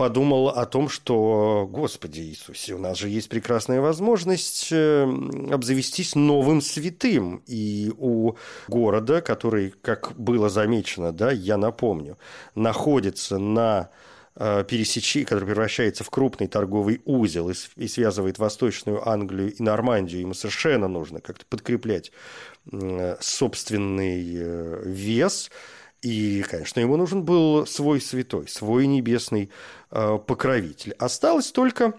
подумал 0.00 0.48
о 0.48 0.64
том, 0.64 0.88
что, 0.88 1.68
Господи 1.70 2.20
Иисусе, 2.20 2.72
у 2.72 2.78
нас 2.78 2.96
же 2.96 3.10
есть 3.10 3.28
прекрасная 3.28 3.82
возможность 3.82 4.68
э, 4.72 5.02
обзавестись 5.52 6.14
новым 6.14 6.62
святым. 6.62 7.42
И 7.46 7.92
у 7.98 8.32
города, 8.66 9.20
который, 9.20 9.74
как 9.82 10.14
было 10.16 10.48
замечено, 10.48 11.12
да, 11.12 11.30
я 11.30 11.58
напомню, 11.58 12.16
находится 12.54 13.36
на 13.36 13.90
э, 14.36 14.64
пересечении, 14.66 15.26
который 15.26 15.44
превращается 15.44 16.02
в 16.02 16.08
крупный 16.08 16.46
торговый 16.46 17.02
узел 17.04 17.50
и, 17.50 17.54
и 17.76 17.86
связывает 17.86 18.38
Восточную 18.38 19.06
Англию 19.06 19.52
и 19.52 19.62
Нормандию, 19.62 20.22
ему 20.22 20.32
совершенно 20.32 20.88
нужно 20.88 21.20
как-то 21.20 21.44
подкреплять 21.44 22.10
э, 22.72 23.16
собственный 23.20 24.82
вес– 24.82 25.50
и, 26.02 26.42
конечно, 26.48 26.80
ему 26.80 26.96
нужен 26.96 27.22
был 27.22 27.66
свой 27.66 28.00
святой, 28.00 28.48
свой 28.48 28.86
небесный 28.86 29.50
э, 29.90 30.18
покровитель. 30.26 30.92
Осталось 30.98 31.52
только 31.52 31.94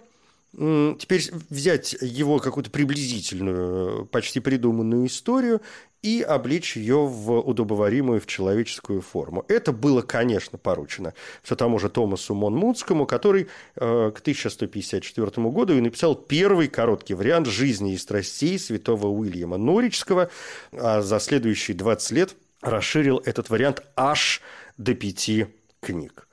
теперь 0.53 1.31
взять 1.50 1.96
его 2.01 2.39
какую-то 2.39 2.70
приблизительную, 2.72 4.05
почти 4.08 4.41
придуманную 4.41 5.08
историю 5.08 5.62
и 6.01 6.22
облечь 6.22 6.75
ее 6.75 7.05
в 7.05 7.39
удобоваримую, 7.39 8.20
в 8.20 8.25
человеческую 8.25 9.01
форму. 9.01 9.46
Это 9.48 9.72
было, 9.72 10.01
конечно, 10.01 10.58
поручено 10.58 11.13
все 11.43 11.55
тому 11.55 11.79
же 11.79 11.89
Томасу 11.89 12.34
Монмутскому, 12.34 13.05
который 13.05 13.48
э, 13.75 14.12
к 14.13 14.20
1154 14.20 15.50
году 15.50 15.77
и 15.77 15.81
написал 15.81 16.15
первый 16.15 16.67
короткий 16.67 17.13
вариант 17.13 17.48
жизни 17.48 17.93
и 17.93 17.98
страстей 17.98 18.60
святого 18.60 19.08
Уильяма 19.08 19.58
Норичского, 19.58 20.31
а 20.74 21.01
за 21.01 21.20
следующие 21.20 21.77
20 21.77 22.12
лет– 22.12 22.36
расширил 22.62 23.22
этот 23.25 23.50
вариант 23.50 23.84
аж 23.96 24.41
до 24.77 24.94
пяти 24.94 25.48
книг. 25.80 26.27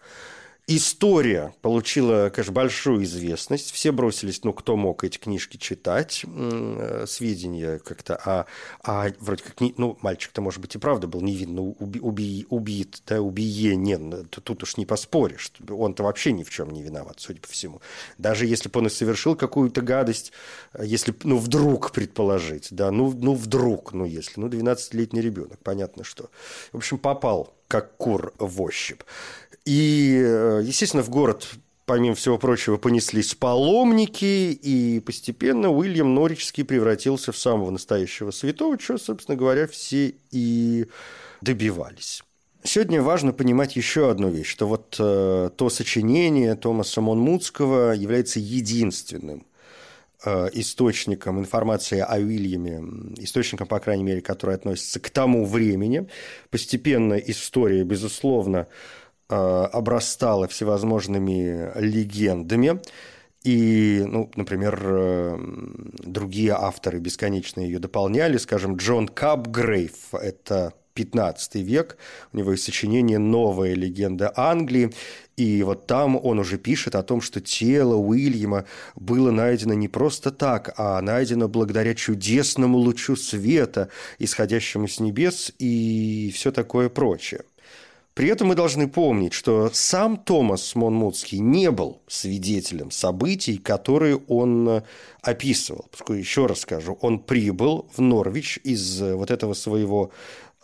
История 0.71 1.55
получила, 1.63 2.29
конечно, 2.29 2.53
большую 2.53 3.03
известность. 3.05 3.73
Все 3.73 3.91
бросились, 3.91 4.45
ну, 4.45 4.53
кто 4.53 4.77
мог 4.77 5.03
эти 5.03 5.17
книжки 5.17 5.57
читать, 5.57 6.27
э, 6.27 7.07
сведения 7.09 7.79
как-то, 7.79 8.21
а, 8.23 8.45
а 8.83 9.11
вроде 9.19 9.45
как, 9.45 9.63
не, 9.63 9.73
ну, 9.79 9.97
мальчик-то, 10.03 10.43
может 10.43 10.61
быть, 10.61 10.75
и 10.75 10.79
правда 10.79 11.07
был 11.07 11.23
невинно 11.23 11.63
уби, 11.63 12.01
уби, 12.01 12.47
убит, 12.51 13.03
да, 13.07 13.23
убиенен, 13.23 14.27
тут 14.27 14.63
уж 14.63 14.77
не 14.77 14.85
поспоришь. 14.85 15.51
Он-то 15.71 16.03
вообще 16.03 16.33
ни 16.33 16.43
в 16.43 16.51
чем 16.51 16.71
не 16.71 16.83
виноват, 16.83 17.15
судя 17.17 17.41
по 17.41 17.49
всему. 17.49 17.81
Даже 18.19 18.45
если 18.45 18.69
бы 18.69 18.81
он 18.81 18.89
и 18.89 18.91
совершил 18.91 19.37
какую-то 19.37 19.81
гадость, 19.81 20.33
если, 20.79 21.15
ну, 21.25 21.39
вдруг 21.39 21.93
предположить, 21.93 22.69
да, 22.73 22.91
ну, 22.91 23.11
ну, 23.11 23.33
вдруг, 23.33 23.95
ну, 23.95 24.05
если, 24.05 24.39
ну, 24.39 24.49
12-летний 24.49 25.23
ребенок, 25.23 25.61
понятно, 25.63 26.05
что. 26.05 26.29
В 26.73 26.77
общем, 26.77 26.99
попал 26.99 27.55
как 27.69 27.97
кур 27.99 28.33
в 28.39 28.63
ощупь. 28.63 29.03
И, 29.69 30.19
э, 30.25 30.63
естественно, 30.65 31.03
в 31.03 31.11
город 31.11 31.47
помимо 31.85 32.15
всего 32.15 32.39
прочего, 32.39 32.79
понеслись 32.79 33.35
паломники, 33.35 34.53
и 34.53 35.01
постепенно 35.01 35.71
Уильям 35.71 36.15
Норичский 36.15 36.65
превратился 36.65 37.33
в 37.33 37.39
самого 37.39 37.71
настоящего 37.71 38.31
святого, 38.31 38.79
чего, 38.79 38.97
собственно 38.99 39.37
говоря, 39.37 39.67
все 39.67 40.15
и 40.31 40.87
добивались. 41.43 42.23
Сегодня 42.63 43.03
важно 43.03 43.33
понимать 43.33 43.77
еще 43.77 44.11
одну 44.11 44.31
вещь, 44.31 44.49
что 44.49 44.67
вот 44.67 44.97
э, 44.99 45.51
то 45.55 45.71
сочинение 45.71 46.55
Томаса 46.55 47.03
Монмутского 47.03 47.93
является 47.93 48.41
единственным 48.41 49.47
э, 50.25 50.49
источником 50.55 51.39
информации 51.39 52.01
о 52.01 52.17
Уильяме, 52.17 53.15
источником, 53.19 53.67
по 53.67 53.81
крайней 53.81 54.05
мере, 54.05 54.23
который 54.23 54.55
относится 54.55 54.99
к 54.99 55.11
тому 55.11 55.45
времени. 55.45 56.09
Постепенно 56.51 57.15
история, 57.15 57.85
безусловно, 57.85 58.67
обрастала 59.29 60.49
всевозможными 60.49 61.73
легендами. 61.79 62.81
И, 63.45 64.03
ну, 64.07 64.31
например, 64.35 64.81
э, 64.83 65.39
другие 66.05 66.53
авторы 66.53 66.99
бесконечно 66.99 67.61
ее 67.61 67.79
дополняли. 67.79 68.37
Скажем, 68.37 68.77
Джон 68.77 69.07
Капгрейв– 69.09 69.93
это 70.13 70.75
15 70.95 71.55
век, 71.57 71.97
у 72.33 72.39
него 72.39 72.51
есть 72.53 72.65
сочинение 72.65 73.19
«Новая 73.19 73.75
легенда 73.75 74.33
Англии», 74.35 74.93
и 75.37 75.63
вот 75.63 75.87
там 75.87 76.19
он 76.21 76.41
уже 76.41 76.59
пишет 76.59 76.97
о 76.97 77.05
том, 77.05 77.21
что 77.21 77.41
тело 77.41 77.95
Уильяма 77.95 78.65
было 78.97 79.31
найдено 79.31 79.75
не 79.75 79.87
просто 79.87 80.33
так, 80.33 80.75
а 80.77 81.01
найдено 81.01 81.47
благодаря 81.47 81.95
чудесному 81.95 82.77
лучу 82.79 83.15
света, 83.15 83.91
исходящему 84.19 84.89
с 84.89 84.99
небес 84.99 85.53
и 85.61 86.33
все 86.35 86.51
такое 86.51 86.89
прочее. 86.89 87.43
При 88.19 88.31
этом 88.31 88.49
мы 88.49 88.57
должны 88.57 88.89
помнить, 88.89 89.33
что 89.33 89.71
сам 89.73 90.17
Томас 90.17 90.75
Монмутский 90.75 91.39
не 91.39 91.71
был 91.71 92.03
свидетелем 92.09 92.91
событий, 92.91 93.59
которые 93.59 94.17
он 94.27 94.69
э, 94.69 94.83
описывал. 95.23 95.87
Поскольку, 95.93 96.15
еще 96.15 96.47
раз 96.47 96.63
скажу, 96.63 96.99
он 97.01 97.21
прибыл 97.21 97.89
в 97.97 98.01
Норвич 98.01 98.59
из 98.65 99.01
э, 99.01 99.15
вот 99.15 99.31
этого 99.31 99.55
своего 99.55 100.11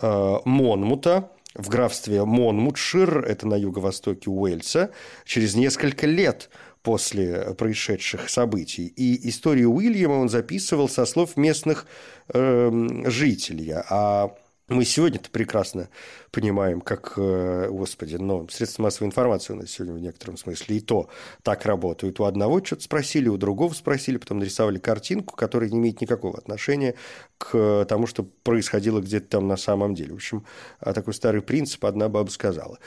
э, 0.00 0.36
Монмута, 0.44 1.30
в 1.54 1.68
графстве 1.68 2.24
Монмутшир, 2.24 3.24
это 3.24 3.46
на 3.46 3.54
юго-востоке 3.54 4.30
Уэльса, 4.30 4.90
через 5.24 5.54
несколько 5.54 6.08
лет 6.08 6.50
после 6.82 7.54
происшедших 7.54 8.30
событий. 8.30 8.88
И 8.88 9.28
историю 9.28 9.72
Уильяма 9.72 10.14
он 10.14 10.28
записывал 10.28 10.88
со 10.88 11.06
слов 11.06 11.36
местных 11.36 11.86
э, 12.30 12.88
жителей. 13.06 13.74
А 13.88 14.34
мы 14.74 14.84
сегодня-то 14.84 15.30
прекрасно 15.30 15.88
понимаем, 16.30 16.80
как, 16.80 17.14
э, 17.16 17.68
господи, 17.70 18.16
но 18.16 18.46
средства 18.48 18.82
массовой 18.82 19.06
информации 19.06 19.52
у 19.52 19.56
нас 19.56 19.70
сегодня 19.70 19.94
в 19.94 20.00
некотором 20.00 20.36
смысле 20.36 20.76
и 20.76 20.80
то 20.80 21.08
так 21.42 21.64
работают. 21.64 22.20
У 22.20 22.24
одного 22.24 22.62
что-то 22.62 22.82
спросили, 22.82 23.28
у 23.28 23.36
другого 23.36 23.72
спросили, 23.72 24.16
потом 24.16 24.40
нарисовали 24.40 24.78
картинку, 24.78 25.36
которая 25.36 25.70
не 25.70 25.78
имеет 25.78 26.00
никакого 26.00 26.36
отношения 26.36 26.94
к 27.38 27.86
тому, 27.88 28.06
что 28.06 28.24
происходило 28.42 29.00
где-то 29.00 29.28
там 29.28 29.48
на 29.48 29.56
самом 29.56 29.94
деле. 29.94 30.12
В 30.12 30.16
общем, 30.16 30.44
а 30.80 30.92
такой 30.92 31.14
старый 31.14 31.40
принцип 31.40 31.84
одна 31.84 32.08
баба 32.08 32.30
сказала. 32.30 32.78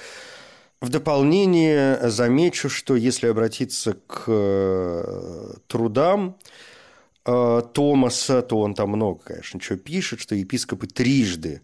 В 0.82 0.90
дополнение 0.90 2.10
замечу, 2.10 2.70
что 2.70 2.96
если 2.96 3.28
обратиться 3.28 3.98
к 4.06 4.26
э, 4.28 5.54
трудам, 5.68 6.36
Э, 6.36 6.68
Томаса, 7.74 8.42
то 8.42 8.60
он 8.60 8.74
там 8.74 8.90
много, 8.92 9.20
конечно, 9.20 9.60
чего 9.60 9.78
пишет, 9.78 10.22
что 10.22 10.36
епископы 10.36 10.88
трижды 10.88 11.62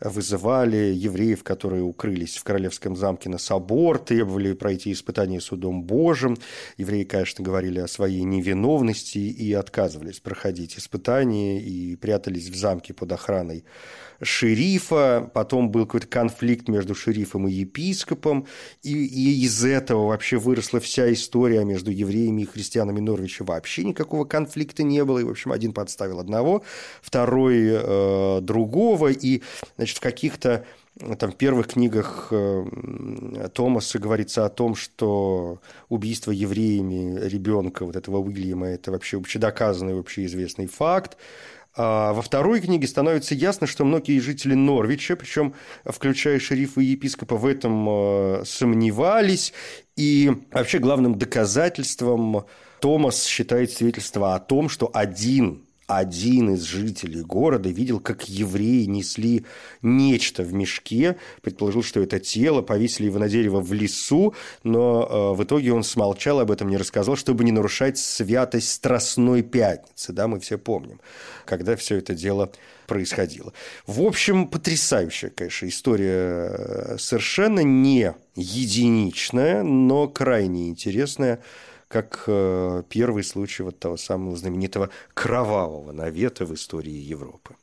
вызывали 0.00 0.92
евреев, 0.94 1.42
которые 1.42 1.82
укрылись 1.82 2.36
в 2.36 2.44
королевском 2.44 2.96
замке 2.96 3.28
на 3.28 3.38
собор, 3.38 3.98
требовали 3.98 4.52
пройти 4.52 4.92
испытание 4.92 5.40
судом 5.40 5.82
Божьим. 5.82 6.36
Евреи, 6.76 7.04
конечно, 7.04 7.44
говорили 7.44 7.80
о 7.80 7.88
своей 7.88 8.22
невиновности 8.22 9.18
и 9.18 9.52
отказывались 9.52 10.20
проходить 10.20 10.78
испытания 10.78 11.60
и 11.60 11.96
прятались 11.96 12.48
в 12.48 12.56
замке 12.56 12.94
под 12.94 13.12
охраной 13.12 13.64
шерифа, 14.22 15.30
потом 15.34 15.70
был 15.70 15.86
какой-то 15.86 16.06
конфликт 16.06 16.68
между 16.68 16.94
шерифом 16.94 17.48
и 17.48 17.52
епископом, 17.52 18.46
и, 18.82 18.92
и 18.92 19.44
из 19.44 19.64
этого 19.64 20.08
вообще 20.08 20.38
выросла 20.38 20.80
вся 20.80 21.12
история 21.12 21.64
между 21.64 21.90
евреями 21.90 22.42
и 22.42 22.46
христианами 22.46 23.00
Норвича. 23.00 23.44
Вообще 23.44 23.84
никакого 23.84 24.24
конфликта 24.24 24.82
не 24.82 25.04
было, 25.04 25.18
и, 25.18 25.24
в 25.24 25.30
общем, 25.30 25.52
один 25.52 25.72
подставил 25.72 26.18
одного, 26.18 26.62
второй 27.02 27.68
э, 27.68 28.40
другого, 28.40 29.08
и, 29.08 29.42
значит, 29.86 29.98
в 29.98 30.00
каких-то 30.00 30.64
там 31.18 31.30
в 31.30 31.36
первых 31.36 31.68
книгах 31.68 32.28
э, 32.30 33.48
Томаса 33.52 33.98
говорится 33.98 34.44
о 34.44 34.48
том, 34.48 34.74
что 34.74 35.60
убийство 35.88 36.32
евреями 36.32 37.20
ребенка 37.26 37.84
вот 37.84 37.96
этого 37.96 38.18
Уильяма– 38.18 38.66
это 38.68 38.90
вообще 38.90 39.18
общедоказанный, 39.18 39.98
общеизвестный 39.98 40.66
факт. 40.66 41.16
А 41.76 42.14
во 42.14 42.22
второй 42.22 42.60
книге 42.60 42.88
становится 42.88 43.34
ясно, 43.34 43.66
что 43.66 43.84
многие 43.84 44.18
жители 44.18 44.54
Норвича, 44.54 45.14
причем 45.14 45.54
включая 45.84 46.40
шерифа 46.40 46.80
и 46.80 46.86
епископа, 46.86 47.36
в 47.36 47.46
этом 47.46 47.86
э, 47.88 48.44
сомневались. 48.46 49.52
И 49.96 50.32
вообще 50.50 50.78
главным 50.78 51.16
доказательством 51.16 52.46
Томас 52.80 53.24
считает 53.24 53.70
свидетельство 53.70 54.34
о 54.34 54.40
том, 54.40 54.68
что 54.68 54.90
один 54.92 55.65
один 55.86 56.54
из 56.54 56.62
жителей 56.62 57.22
города 57.22 57.68
видел, 57.68 58.00
как 58.00 58.28
евреи 58.28 58.84
несли 58.86 59.44
нечто 59.82 60.42
в 60.42 60.52
мешке, 60.52 61.16
предположил, 61.42 61.82
что 61.82 62.00
это 62.00 62.18
тело, 62.18 62.62
повесили 62.62 63.06
его 63.06 63.18
на 63.18 63.28
дерево 63.28 63.60
в 63.60 63.72
лесу, 63.72 64.34
но 64.64 65.06
э, 65.08 65.36
в 65.36 65.44
итоге 65.44 65.72
он 65.72 65.84
смолчал 65.84 66.40
об 66.40 66.50
этом, 66.50 66.68
не 66.68 66.76
рассказал, 66.76 67.16
чтобы 67.16 67.44
не 67.44 67.52
нарушать 67.52 67.98
святость 67.98 68.72
Страстной 68.72 69.42
Пятницы, 69.42 70.12
да, 70.12 70.26
мы 70.26 70.40
все 70.40 70.58
помним, 70.58 71.00
когда 71.44 71.76
все 71.76 71.96
это 71.96 72.14
дело 72.14 72.50
происходило. 72.86 73.52
В 73.86 74.02
общем, 74.02 74.48
потрясающая, 74.48 75.30
конечно, 75.30 75.66
история 75.66 76.50
э, 76.50 76.96
совершенно 76.98 77.60
не 77.60 78.12
единичная, 78.34 79.62
но 79.62 80.08
крайне 80.08 80.68
интересная 80.68 81.40
как 81.88 82.24
э, 82.26 82.82
первый 82.88 83.24
случай 83.24 83.62
вот 83.62 83.78
того 83.78 83.96
самого 83.96 84.36
знаменитого 84.36 84.90
кровавого 85.14 85.92
навета 85.92 86.44
в 86.44 86.54
истории 86.54 86.90
Европы. 86.90 87.54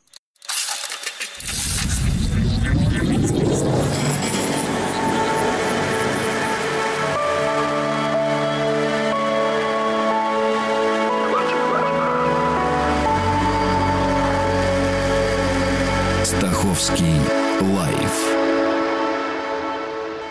Стаховский 16.24 17.20
лайф 17.62 18.44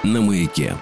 на 0.05 0.20
маяке. 0.20 0.74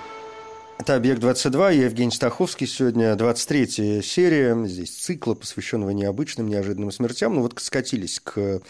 Это 0.80 0.96
«Объект-22», 0.96 1.74
я 1.74 1.84
Евгений 1.84 2.10
Стаховский. 2.10 2.66
Сегодня 2.66 3.14
23 3.14 4.00
серия, 4.00 4.56
здесь 4.66 4.88
цикла, 4.88 5.34
посвященного 5.34 5.90
необычным, 5.90 6.48
неожиданным 6.48 6.90
смертям. 6.90 7.34
Ну 7.34 7.42
вот 7.42 7.52
скатились 7.60 8.18
к 8.18 8.62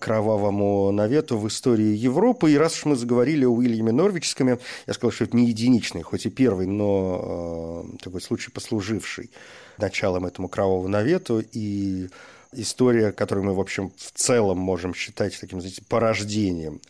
кровавому 0.00 0.90
навету 0.90 1.38
в 1.38 1.46
истории 1.46 1.94
Европы. 1.94 2.50
И 2.50 2.56
раз 2.56 2.74
уж 2.78 2.86
мы 2.86 2.96
заговорили 2.96 3.44
о 3.44 3.50
Уильяме 3.50 3.92
Норвичском, 3.92 4.48
я 4.48 4.58
сказал, 4.92 5.12
что 5.12 5.26
это 5.26 5.36
не 5.36 5.46
единичный, 5.46 6.02
хоть 6.02 6.26
и 6.26 6.30
первый, 6.30 6.66
но 6.66 7.84
э, 7.86 7.98
такой 8.02 8.20
случай, 8.20 8.50
послуживший 8.50 9.30
началом 9.78 10.26
этому 10.26 10.48
кровавому 10.48 10.88
навету. 10.88 11.40
И 11.52 12.08
история, 12.56 13.12
которую 13.12 13.46
мы, 13.46 13.54
в 13.54 13.60
общем, 13.60 13.92
в 13.96 14.12
целом 14.12 14.58
можем 14.58 14.94
считать 14.94 15.38
таким, 15.40 15.60
знаете, 15.60 15.82
порождением 15.88 16.80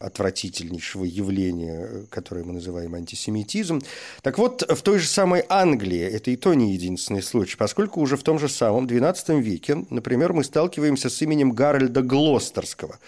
отвратительнейшего 0.00 1.04
явления, 1.04 2.06
которое 2.08 2.42
мы 2.42 2.54
называем 2.54 2.94
антисемитизм. 2.94 3.82
Так 4.22 4.38
вот, 4.38 4.62
в 4.62 4.82
той 4.82 4.98
же 4.98 5.06
самой 5.06 5.44
Англии, 5.48 6.00
это 6.00 6.30
и 6.30 6.36
то 6.36 6.54
не 6.54 6.72
единственный 6.72 7.22
случай, 7.22 7.56
поскольку 7.56 8.00
уже 8.00 8.16
в 8.16 8.22
том 8.22 8.38
же 8.38 8.48
самом 8.48 8.86
XII 8.86 9.40
веке, 9.40 9.84
например, 9.90 10.32
мы 10.32 10.42
сталкиваемся 10.42 11.10
с 11.10 11.20
именем 11.20 11.52
Гарольда 11.52 12.00
Глостерского. 12.00 12.98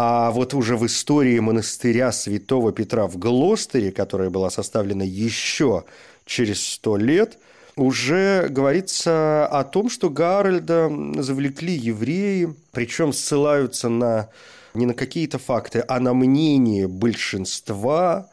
А 0.00 0.30
вот 0.30 0.54
уже 0.54 0.76
в 0.76 0.86
истории 0.86 1.40
монастыря 1.40 2.12
святого 2.12 2.70
Петра 2.70 3.08
в 3.08 3.18
Глостере, 3.18 3.90
которая 3.90 4.30
была 4.30 4.48
составлена 4.48 5.02
еще 5.02 5.82
через 6.24 6.64
сто 6.64 6.96
лет, 6.96 7.36
уже 7.74 8.46
говорится 8.48 9.44
о 9.48 9.64
том, 9.64 9.90
что 9.90 10.08
Гарольда 10.08 10.88
завлекли 11.20 11.72
евреи, 11.72 12.54
причем 12.70 13.12
ссылаются 13.12 13.88
на 13.88 14.28
не 14.72 14.86
на 14.86 14.94
какие-то 14.94 15.40
факты, 15.40 15.82
а 15.88 15.98
на 15.98 16.14
мнение 16.14 16.86
большинства 16.86 18.28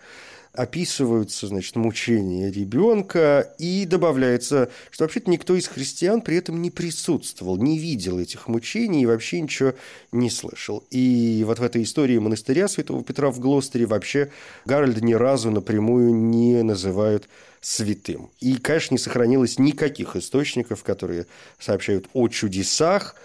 описываются, 0.56 1.48
значит, 1.48 1.76
мучения 1.76 2.52
ребенка, 2.52 3.54
и 3.60 3.86
добавляется, 3.86 4.70
что 4.92 5.04
вообще-то 5.04 5.30
никто 5.30 5.56
из 5.56 5.68
христиан 5.68 6.22
при 6.22 6.38
этом 6.38 6.62
не 6.62 6.72
присутствовал, 6.72 7.58
не 7.58 7.78
видел 7.78 8.20
этих 8.20 8.48
мучений 8.48 9.04
и 9.04 9.06
вообще 9.06 9.42
ничего 9.42 9.74
не 10.12 10.30
слышал. 10.30 10.84
И 10.90 11.44
вот 11.46 11.60
в 11.60 11.64
этой 11.64 11.84
истории 11.84 12.18
монастыря 12.18 12.68
Святого 12.68 13.04
Петра 13.04 13.30
в 13.30 13.40
Глостере 13.40 13.86
вообще 13.86 14.32
Гарольда 14.66 15.04
ни 15.04 15.14
разу 15.14 15.52
напрямую 15.52 16.14
не 16.14 16.64
называют 16.64 17.28
святым. 17.62 18.30
И, 18.40 18.58
конечно, 18.58 18.94
не 18.94 19.00
сохранилось 19.00 19.58
никаких 19.58 20.16
источников, 20.16 20.84
которые 20.84 21.26
сообщают 21.60 22.08
о 22.14 22.28
чудесах, 22.28 23.16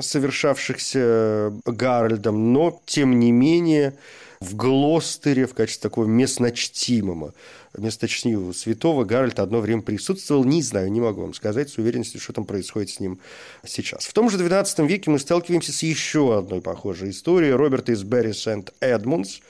совершавшихся 0.00 1.52
Гарольдом, 1.64 2.52
но, 2.52 2.80
тем 2.86 3.18
не 3.18 3.32
менее, 3.32 3.94
в 4.40 4.54
Глостере 4.54 5.46
в 5.46 5.54
качестве 5.54 5.88
такого 5.88 6.06
местночтимого, 6.06 7.34
местночтимого 7.76 8.52
святого 8.52 9.04
Гарольд 9.04 9.38
одно 9.40 9.60
время 9.60 9.82
присутствовал. 9.82 10.44
Не 10.44 10.62
знаю, 10.62 10.92
не 10.92 11.00
могу 11.00 11.22
вам 11.22 11.34
сказать 11.34 11.70
с 11.70 11.78
уверенностью, 11.78 12.20
что 12.20 12.32
там 12.32 12.44
происходит 12.44 12.90
с 12.90 13.00
ним 13.00 13.18
сейчас. 13.66 14.06
В 14.06 14.12
том 14.12 14.30
же 14.30 14.38
XII 14.38 14.86
веке 14.86 15.10
мы 15.10 15.18
сталкиваемся 15.18 15.72
с 15.72 15.82
еще 15.82 16.38
одной 16.38 16.60
похожей 16.60 17.10
историей. 17.10 17.52
Роберт 17.52 17.88
из 17.88 18.02
Берри 18.04 18.32
Сент-Эдмундс. 18.32 19.40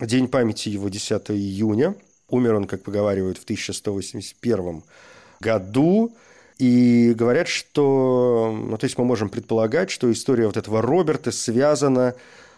День 0.00 0.26
памяти 0.26 0.70
его 0.70 0.88
10 0.88 1.30
июня. 1.30 1.94
Умер 2.28 2.54
он, 2.54 2.64
как 2.66 2.82
поговаривают, 2.82 3.38
в 3.38 3.44
1181 3.44 4.82
году. 5.40 6.12
И 6.58 7.12
говорят, 7.16 7.48
что... 7.48 8.56
Ну, 8.68 8.76
то 8.76 8.84
есть 8.84 8.98
мы 8.98 9.04
можем 9.04 9.28
предполагать, 9.28 9.90
что 9.90 10.10
история 10.10 10.46
вот 10.46 10.56
этого 10.56 10.82
Роберта 10.82 11.30
связана 11.30 12.14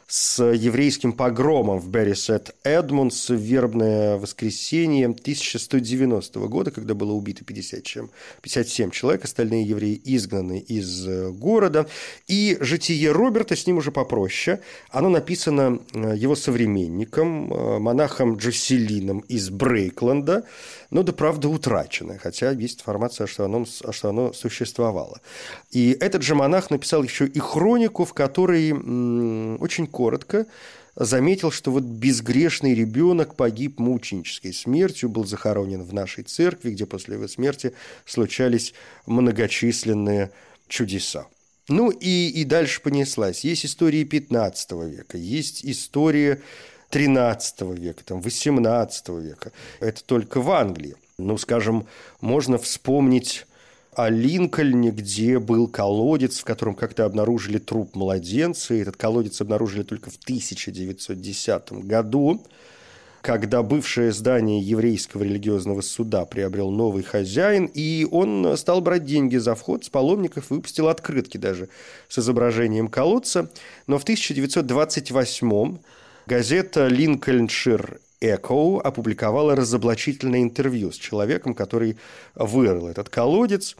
с 0.06 0.42
еврейским 0.44 1.12
погромом 1.12 1.78
в 1.78 1.88
Беррисет 1.88 2.54
Эдмундс 2.62 3.30
в 3.30 3.34
вербное 3.34 4.16
воскресенье 4.16 5.06
1190 5.06 6.40
года, 6.40 6.70
когда 6.70 6.94
было 6.94 7.12
убито 7.12 7.44
50 7.44 7.82
чем, 7.82 8.10
57 8.42 8.90
человек, 8.90 9.24
остальные 9.24 9.64
евреи 9.64 10.00
изгнаны 10.04 10.58
из 10.58 11.06
э, 11.06 11.30
города. 11.30 11.86
И 12.26 12.56
житие 12.60 13.12
Роберта 13.12 13.56
с 13.56 13.66
ним 13.66 13.78
уже 13.78 13.92
попроще. 13.92 14.60
Оно 14.90 15.08
написано 15.08 15.80
э, 15.92 16.14
его 16.16 16.36
современником, 16.36 17.52
э, 17.52 17.78
монахом 17.78 18.36
Джоселином 18.36 19.20
из 19.20 19.50
Брейкленда, 19.50 20.44
но 20.90 21.02
да 21.02 21.12
правда 21.12 21.48
утрачено, 21.48 22.18
хотя 22.18 22.50
есть 22.50 22.80
информация, 22.80 23.26
что 23.26 23.44
оно, 23.44 23.64
что 23.64 24.08
оно 24.08 24.32
существовало. 24.32 25.20
И 25.70 25.96
этот 26.00 26.22
же 26.22 26.34
монах 26.34 26.70
написал 26.70 27.02
еще 27.02 27.26
и 27.26 27.38
хронику, 27.38 28.04
в 28.04 28.12
которой 28.12 28.72
очень 28.72 29.86
коротко 29.94 30.46
заметил, 30.96 31.50
что 31.50 31.70
вот 31.70 31.84
безгрешный 31.84 32.74
ребенок 32.74 33.36
погиб 33.36 33.78
мученической 33.78 34.52
смертью, 34.52 35.08
был 35.08 35.24
захоронен 35.24 35.82
в 35.82 35.92
нашей 35.92 36.24
церкви, 36.24 36.70
где 36.70 36.86
после 36.86 37.14
его 37.14 37.28
смерти 37.28 37.72
случались 38.04 38.74
многочисленные 39.06 40.30
чудеса. 40.68 41.26
Ну 41.68 41.90
и, 41.90 42.28
и 42.28 42.44
дальше 42.44 42.80
понеслась. 42.82 43.44
Есть 43.44 43.66
истории 43.66 44.04
15 44.04 44.72
века, 44.72 45.16
есть 45.16 45.64
истории 45.64 46.40
13 46.90 47.62
века, 47.78 48.04
там, 48.04 48.20
18 48.20 49.08
века. 49.08 49.52
Это 49.80 50.04
только 50.04 50.40
в 50.40 50.50
Англии. 50.50 50.96
Ну, 51.16 51.38
скажем, 51.38 51.86
можно 52.20 52.58
вспомнить 52.58 53.46
о 53.96 54.10
Линкольне, 54.10 54.90
где 54.90 55.38
был 55.38 55.68
колодец, 55.68 56.38
в 56.38 56.44
котором 56.44 56.74
как-то 56.74 57.04
обнаружили 57.04 57.58
труп 57.58 57.94
младенца. 57.94 58.74
И 58.74 58.78
этот 58.78 58.96
колодец 58.96 59.40
обнаружили 59.40 59.82
только 59.82 60.10
в 60.10 60.16
1910 60.16 61.72
году 61.84 62.42
когда 63.24 63.62
бывшее 63.62 64.12
здание 64.12 64.60
еврейского 64.60 65.22
религиозного 65.22 65.80
суда 65.80 66.26
приобрел 66.26 66.70
новый 66.70 67.02
хозяин, 67.02 67.70
и 67.72 68.06
он 68.10 68.54
стал 68.58 68.82
брать 68.82 69.06
деньги 69.06 69.38
за 69.38 69.54
вход 69.54 69.82
с 69.82 69.88
паломников 69.88 70.50
выпустил 70.50 70.88
открытки 70.88 71.38
даже 71.38 71.70
с 72.08 72.18
изображением 72.18 72.88
колодца. 72.88 73.48
Но 73.86 73.98
в 73.98 74.02
1928 74.02 75.78
газета 76.26 76.88
«Линкольншир 76.88 77.98
Эко 78.24 78.80
опубликовала 78.80 79.54
разоблачительное 79.54 80.42
интервью 80.42 80.92
с 80.92 80.96
человеком, 80.96 81.54
который 81.54 81.96
вырыл 82.34 82.88
этот 82.88 83.08
колодец. 83.08 83.76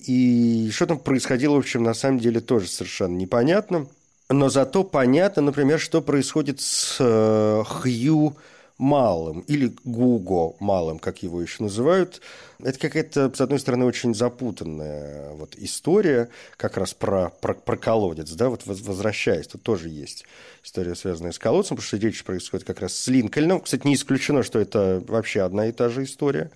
И 0.00 0.70
что 0.72 0.86
там 0.86 0.98
происходило, 0.98 1.54
в 1.54 1.58
общем, 1.58 1.82
на 1.82 1.94
самом 1.94 2.18
деле 2.18 2.40
тоже 2.40 2.68
совершенно 2.68 3.16
непонятно. 3.16 3.86
Но 4.30 4.48
зато 4.48 4.84
понятно, 4.84 5.42
например, 5.42 5.78
что 5.78 6.00
происходит 6.00 6.60
с 6.60 6.96
э, 6.98 7.62
Хью 7.66 8.36
малым 8.78 9.40
или 9.40 9.72
Гуго 9.84 10.56
малым, 10.58 10.98
как 10.98 11.22
его 11.22 11.40
еще 11.40 11.62
называют. 11.62 12.20
Это 12.58 12.78
какая-то, 12.78 13.32
с 13.34 13.40
одной 13.40 13.58
стороны, 13.58 13.84
очень 13.84 14.14
запутанная 14.14 15.32
вот 15.32 15.54
история, 15.56 16.28
как 16.56 16.76
раз 16.76 16.92
про, 16.92 17.30
про, 17.40 17.54
про 17.54 17.76
колодец, 17.76 18.30
да, 18.32 18.48
вот 18.48 18.62
возвращаясь, 18.66 19.46
тут 19.46 19.62
тоже 19.62 19.88
есть 19.88 20.24
история, 20.62 20.94
связанная 20.94 21.32
с 21.32 21.38
колодцем, 21.38 21.76
потому 21.76 21.86
что 21.86 21.96
речь 21.98 22.24
происходит 22.24 22.66
как 22.66 22.80
раз 22.80 22.94
с 22.94 23.06
Линкольном. 23.08 23.60
Кстати, 23.60 23.86
не 23.86 23.94
исключено, 23.94 24.42
что 24.42 24.58
это 24.58 25.02
вообще 25.06 25.42
одна 25.42 25.68
и 25.68 25.72
та 25.72 25.88
же 25.88 26.02
история, 26.02 26.50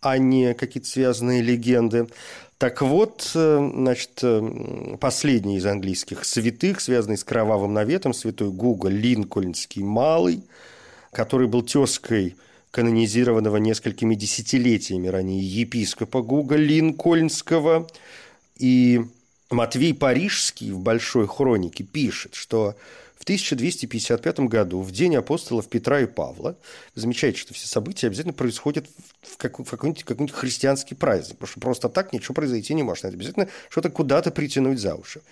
а 0.00 0.18
не 0.18 0.54
какие-то 0.54 0.88
связанные 0.88 1.40
легенды. 1.40 2.08
Так 2.58 2.82
вот, 2.82 3.30
э, 3.34 3.70
значит, 3.74 4.20
э, 4.22 4.96
последний 5.00 5.56
из 5.56 5.66
английских 5.66 6.24
святых, 6.24 6.80
связанный 6.80 7.16
с 7.16 7.24
кровавым 7.24 7.72
наветом, 7.72 8.12
святой 8.12 8.50
Гуго 8.50 8.88
Линкольнский 8.88 9.82
Малый– 9.82 10.42
который 11.14 11.46
был 11.46 11.62
тезкой 11.62 12.36
канонизированного 12.70 13.56
несколькими 13.58 14.14
десятилетиями 14.16 15.06
ранее 15.06 15.40
епископа 15.40 16.22
Гуга 16.22 16.56
Линкольнского. 16.56 17.88
И 18.58 19.00
Матвей 19.50 19.94
Парижский 19.94 20.72
в 20.72 20.80
«Большой 20.80 21.28
хронике» 21.28 21.84
пишет, 21.84 22.34
что 22.34 22.74
в 23.16 23.22
1255 23.22 24.40
году, 24.40 24.80
в 24.82 24.90
день 24.90 25.14
апостолов 25.16 25.68
Петра 25.68 26.00
и 26.00 26.06
Павла, 26.06 26.56
замечайте, 26.94 27.38
что 27.38 27.54
все 27.54 27.66
события 27.66 28.08
обязательно 28.08 28.34
происходят 28.34 28.86
в, 29.22 29.36
какой-нибудь, 29.36 30.04
какой-нибудь 30.04 30.36
христианский 30.36 30.94
праздник, 30.94 31.38
потому 31.38 31.48
что 31.48 31.60
просто 31.60 31.88
так 31.88 32.12
ничего 32.12 32.34
произойти 32.34 32.74
не 32.74 32.82
может. 32.82 33.04
Надо 33.04 33.16
обязательно 33.16 33.48
что-то 33.70 33.88
куда-то 33.88 34.30
притянуть 34.30 34.80
за 34.80 34.94
уши. 34.96 35.22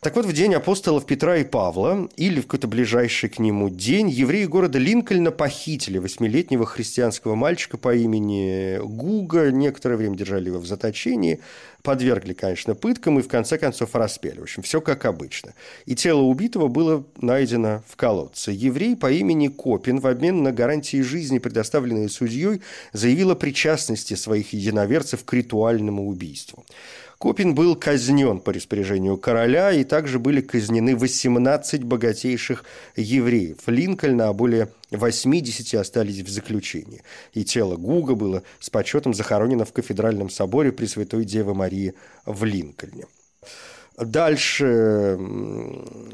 Так 0.00 0.14
вот, 0.14 0.26
в 0.26 0.32
день 0.32 0.54
апостолов 0.54 1.06
Петра 1.06 1.38
и 1.38 1.44
Павла, 1.44 2.08
или 2.16 2.40
в 2.40 2.44
какой-то 2.44 2.68
ближайший 2.68 3.28
к 3.28 3.38
нему 3.38 3.70
день, 3.70 4.08
евреи 4.10 4.44
города 4.44 4.78
Линкольна 4.78 5.30
похитили 5.30 5.98
восьмилетнего 5.98 6.66
христианского 6.66 7.34
мальчика 7.34 7.78
по 7.78 7.94
имени 7.94 8.78
Гуга, 8.84 9.50
некоторое 9.50 9.96
время 9.96 10.16
держали 10.16 10.48
его 10.48 10.58
в 10.58 10.66
заточении, 10.66 11.40
подвергли, 11.82 12.34
конечно, 12.34 12.74
пыткам 12.74 13.18
и 13.18 13.22
в 13.22 13.28
конце 13.28 13.58
концов 13.58 13.94
распяли. 13.94 14.40
В 14.40 14.42
общем, 14.42 14.62
все 14.62 14.80
как 14.80 15.06
обычно. 15.06 15.54
И 15.86 15.96
тело 15.96 16.20
убитого 16.20 16.68
было 16.68 17.04
найдено 17.20 17.82
в 17.88 17.96
колодце. 17.96 18.52
Еврей 18.52 18.96
по 18.96 19.10
имени 19.10 19.48
Копин 19.48 20.00
в 20.00 20.06
обмен 20.06 20.42
на 20.42 20.52
гарантии 20.52 21.00
жизни, 21.00 21.38
предоставленные 21.38 22.08
судьей, 22.10 22.60
заявил 22.92 23.30
о 23.30 23.34
причастности 23.34 24.14
своих 24.14 24.52
единоверцев 24.52 25.24
к 25.24 25.32
ритуальному 25.32 26.06
убийству. 26.06 26.64
Копин 27.18 27.54
был 27.54 27.76
казнен 27.76 28.40
по 28.40 28.52
распоряжению 28.52 29.16
короля, 29.16 29.72
и 29.72 29.84
также 29.84 30.18
были 30.18 30.42
казнены 30.42 30.94
18 30.94 31.82
богатейших 31.82 32.64
евреев 32.94 33.56
Линкольна, 33.66 34.28
а 34.28 34.32
более 34.34 34.68
80 34.90 35.74
остались 35.80 36.20
в 36.20 36.28
заключении. 36.28 37.02
И 37.32 37.42
тело 37.44 37.76
Гуга 37.76 38.14
было 38.14 38.42
с 38.60 38.68
почетом 38.68 39.14
захоронено 39.14 39.64
в 39.64 39.72
кафедральном 39.72 40.28
соборе 40.28 40.72
Пресвятой 40.72 41.24
Девы 41.24 41.54
Марии 41.54 41.94
в 42.26 42.44
Линкольне. 42.44 43.06
Дальше 43.96 45.18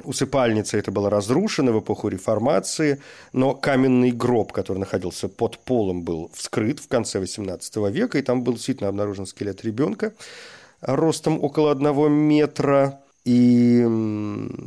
усыпальница 0.04 0.78
это 0.78 0.92
была 0.92 1.10
разрушена 1.10 1.72
в 1.72 1.80
эпоху 1.80 2.06
реформации, 2.06 3.00
но 3.32 3.54
каменный 3.54 4.12
гроб, 4.12 4.52
который 4.52 4.78
находился 4.78 5.28
под 5.28 5.58
полом, 5.58 6.04
был 6.04 6.30
вскрыт 6.32 6.78
в 6.78 6.86
конце 6.86 7.20
XVIII 7.20 7.90
века, 7.90 8.18
и 8.18 8.22
там 8.22 8.44
был 8.44 8.52
действительно 8.52 8.88
обнаружен 8.88 9.26
скелет 9.26 9.64
ребенка 9.64 10.12
ростом 10.82 11.42
около 11.42 11.70
одного 11.70 12.08
метра, 12.08 12.98
и 13.24 13.86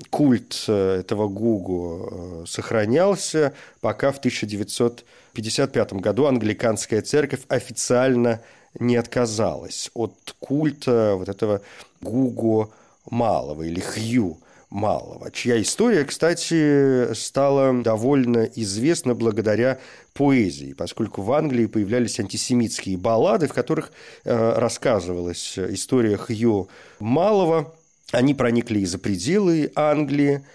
культ 0.10 0.63
э, 0.67 0.99
этого 1.01 1.28
Гугу 1.28 2.10
э, 2.10 2.45
сохранялся, 2.47 3.54
пока 3.82 4.13
в 4.13 4.19
1955 4.19 5.93
году. 5.93 6.25
Англиканская 6.25 7.01
церковь 7.01 7.41
официально 7.49 8.39
не 8.80 8.95
отказалась 8.95 9.91
от 9.93 10.13
культа 10.39 11.15
вот 11.17 11.28
этого 11.28 11.62
Гугу 12.01 12.71
Малого 13.10 13.63
или 13.63 13.82
Хью 13.82 14.38
Малого, 14.69 15.32
чья 15.32 15.62
история, 15.62 16.04
кстати, 16.06 17.13
стала 17.13 17.73
довольно 17.84 18.43
известна 18.56 19.15
благодаря 19.15 19.80
поэзии, 20.15 20.73
поскольку 20.73 21.21
в 21.21 21.32
Англии 21.34 21.65
появлялись 21.65 22.19
антисемитские 22.19 22.97
баллады, 22.97 23.47
в 23.47 23.54
которых 23.54 23.91
э, 24.23 24.54
рассказывалась 24.58 25.60
история 25.60 26.17
Хью 26.17 26.69
Малого. 26.99 27.75
Они 28.12 28.34
проникли 28.34 28.80
и 28.80 28.86
за 28.86 28.97
пределы 28.97 29.71
Англии, 29.75 30.45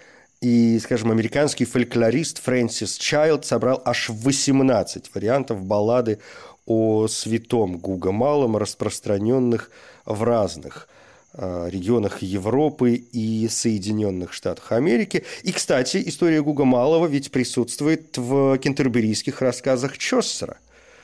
и, 0.41 0.79
скажем, 0.79 1.11
американский 1.11 1.65
фольклорист 1.65 2.43
Фрэнсис 2.43 2.97
Чайлд 2.97 3.45
собрал 3.45 3.79
аж 3.85 4.09
18 4.09 5.13
вариантов 5.13 5.63
баллады 5.63 6.17
о 6.65 7.07
святом 7.07 7.77
Гуга 7.77 8.11
Малом, 8.11 8.57
распространенных 8.57 9.69
в 10.05 10.23
разных 10.23 10.87
регионах 11.33 12.21
Европы 12.21 12.95
и 12.95 13.47
Соединенных 13.47 14.33
Штатах 14.33 14.71
Америки. 14.71 15.23
И, 15.43 15.51
кстати, 15.51 16.01
история 16.05 16.41
Гуга 16.41 16.65
Малого 16.65 17.07
ведь 17.07 17.31
присутствует 17.31 18.17
в 18.17 18.57
кентерберийских 18.57 19.41
рассказах 19.41 19.97
Чоссера, 19.97 20.57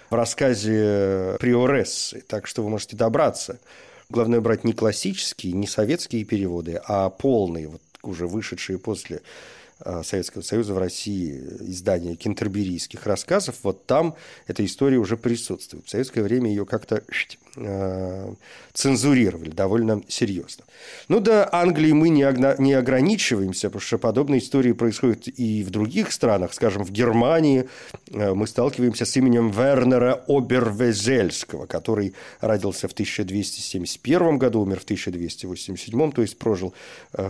в 0.09 0.15
рассказе 0.15 1.37
Приорессы, 1.39 2.23
так 2.27 2.47
что 2.47 2.63
вы 2.63 2.69
можете 2.69 2.97
добраться. 2.97 3.59
Главное 4.09 4.41
брать 4.41 4.63
не 4.63 4.73
классические, 4.73 5.53
не 5.53 5.67
советские 5.67 6.23
переводы, 6.23 6.81
а 6.85 7.09
полные, 7.09 7.67
вот 7.67 7.81
уже 8.03 8.27
вышедшие 8.27 8.79
после 8.79 9.17
Э, 9.17 9.21
Советского 10.03 10.41
Союза 10.41 10.73
в 10.73 10.77
России 10.77 11.39
издание 11.61 12.15
кентерберийских 12.15 13.05
рассказов, 13.05 13.55
вот 13.63 13.85
там 13.85 14.15
эта 14.47 14.65
история 14.65 14.97
уже 14.97 15.17
присутствует. 15.17 15.85
В 15.85 15.89
советское 15.89 16.23
время 16.23 16.49
ее 16.49 16.65
как-то 16.65 17.03
э, 17.55 18.33
цензурировали 18.73 19.51
довольно 19.51 20.01
серьезно. 20.07 20.65
Ну 21.09 21.19
да, 21.19 21.47
Англии 21.51 21.91
мы 21.91 22.09
не, 22.09 22.25
не 22.61 22.73
ограничиваемся, 22.73 23.69
потому 23.69 23.81
что 23.81 23.97
подобные 23.99 24.39
истории 24.39 24.71
происходят 24.71 25.27
и 25.27 25.63
в 25.63 25.69
других 25.69 26.11
странах. 26.11 26.53
Скажем, 26.53 26.83
в 26.83 26.91
Германии 26.91 27.69
э, 28.09 28.33
мы 28.33 28.47
сталкиваемся 28.47 29.05
с 29.05 29.15
именем 29.15 29.51
Вернера 29.51 30.23
Обервезельского, 30.27 31.67
который 31.67 32.15
родился 32.41 32.87
в 32.87 32.93
1271 32.93 34.37
году, 34.39 34.61
умер 34.61 34.79
в 34.79 34.83
1287, 34.83 36.11
то 36.11 36.21
есть 36.21 36.37
прожил 36.39 36.73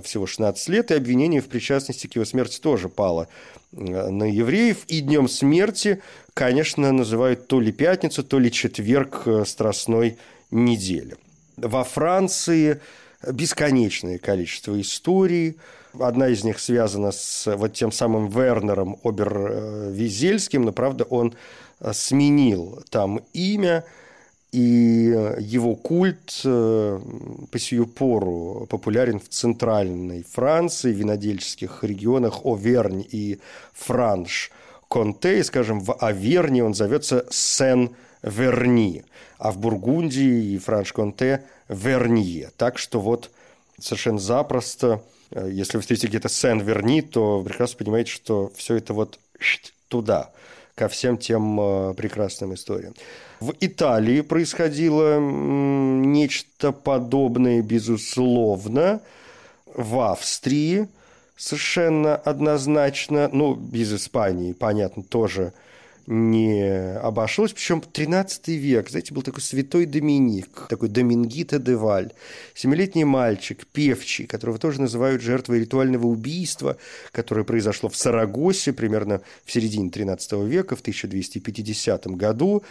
всего 0.03 0.25
16 0.25 0.69
лет, 0.69 0.91
и 0.91 0.95
обвинение 0.95 1.41
в 1.41 1.47
причастности 1.47 2.07
к 2.07 2.15
его 2.15 2.25
смерти 2.25 2.36
смерти 2.37 2.59
тоже 2.59 2.87
пала 2.87 3.27
э, 3.71 4.09
на 4.09 4.25
евреев. 4.25 4.85
И 4.87 5.01
днем 5.01 5.27
смерти, 5.27 6.01
конечно, 6.33 6.91
называют 6.91 7.47
то 7.47 7.59
ли 7.59 7.71
пятницу, 7.71 8.23
то 8.23 8.37
ли 8.39 8.51
четверг 8.51 9.23
э, 9.25 9.43
Страстной 9.45 10.17
недели. 10.51 11.15
Во 11.57 11.83
Франции 11.83 12.79
бесконечное 13.27 14.19
количество 14.19 14.79
историй. 14.79 15.57
Одна 15.99 16.27
из 16.27 16.43
них 16.43 16.59
связана 16.59 17.11
с 17.11 17.55
вот 17.55 17.73
тем 17.73 17.91
самым 17.91 18.29
Вернером 18.29 18.97
Обервизельским, 19.03 20.61
но, 20.61 20.71
правда, 20.71 21.05
он 21.05 21.33
э, 21.79 21.91
сменил 21.93 22.83
там 22.91 23.21
имя– 23.33 23.83
и 24.51 25.35
его 25.39 25.75
культ 25.75 26.41
э, 26.45 26.99
по 27.51 27.59
сию 27.59 27.85
пору 27.85 28.65
популярен 28.69 29.19
в 29.19 29.27
центральной 29.27 30.23
Франции, 30.23 30.93
в 30.93 30.95
винодельческих 30.95 31.83
регионах 31.83 32.45
Овернь 32.45 33.05
и 33.11 33.39
Франш. 33.73 34.51
Конте, 34.87 35.39
и, 35.39 35.43
скажем, 35.43 35.81
в 35.81 35.93
Аверне 35.99 36.63
он 36.63 36.73
зовется 36.73 37.25
Сен-Верни, 37.29 39.03
а 39.37 39.51
в 39.51 39.57
Бургундии 39.57 40.53
и 40.53 40.57
Франш-Конте– 40.57 41.43
Вернье. 41.67 42.51
Так 42.55 42.77
что 42.77 43.01
вот 43.01 43.29
совершенно 43.77 44.19
запросто, 44.19 45.03
э, 45.31 45.49
если 45.51 45.77
вы 45.77 45.81
встретите 45.81 46.07
где-то 46.07 46.29
Сен-Верни, 46.29 47.01
то 47.01 47.43
прекрасно 47.43 47.79
понимаете, 47.79 48.11
что 48.11 48.51
все 48.55 48.75
это 48.75 48.93
вот 48.93 49.19
туда– 49.89 50.31
ко 50.77 50.87
всем 50.87 51.17
тем 51.17 51.59
э, 51.59 51.93
прекрасным 51.95 52.53
историям. 52.53 52.93
В 53.39 53.53
Италии 53.59 54.21
происходило 54.21 55.19
нечто 55.19 56.71
подобное, 56.71 57.63
безусловно. 57.63 59.01
В 59.73 59.99
Австрии 59.99 60.87
совершенно 61.35 62.15
однозначно, 62.15 63.29
ну, 63.33 63.55
без 63.55 63.91
Испании, 63.91 64.53
понятно, 64.53 65.03
тоже– 65.03 65.53
не 66.07 66.97
обошлось. 66.99 67.51
Причем 67.53 67.81
13 67.81 68.47
век, 68.47 68.89
знаете, 68.89 69.13
был 69.13 69.21
такой 69.21 69.41
святой 69.41 69.85
Доминик, 69.85 70.67
такой 70.69 70.87
Домингита 70.87 71.59
де 71.59 71.75
Валь, 71.75 72.13
семилетний 72.55 73.03
мальчик, 73.03 73.67
певчий, 73.67 74.25
которого 74.25 74.57
тоже 74.57 74.81
называют 74.81 75.21
жертвой 75.21 75.59
ритуального 75.59 76.07
убийства, 76.07 76.77
которое 77.11 77.43
произошло 77.43 77.89
в 77.89 77.97
Сарагосе 77.97 78.71
примерно 78.71 79.21
в 79.43 79.51
середине 79.51 79.89
13 79.89 80.31
века, 80.45 80.77
в 80.77 80.81
1250 80.81 82.07
году. 82.07 82.63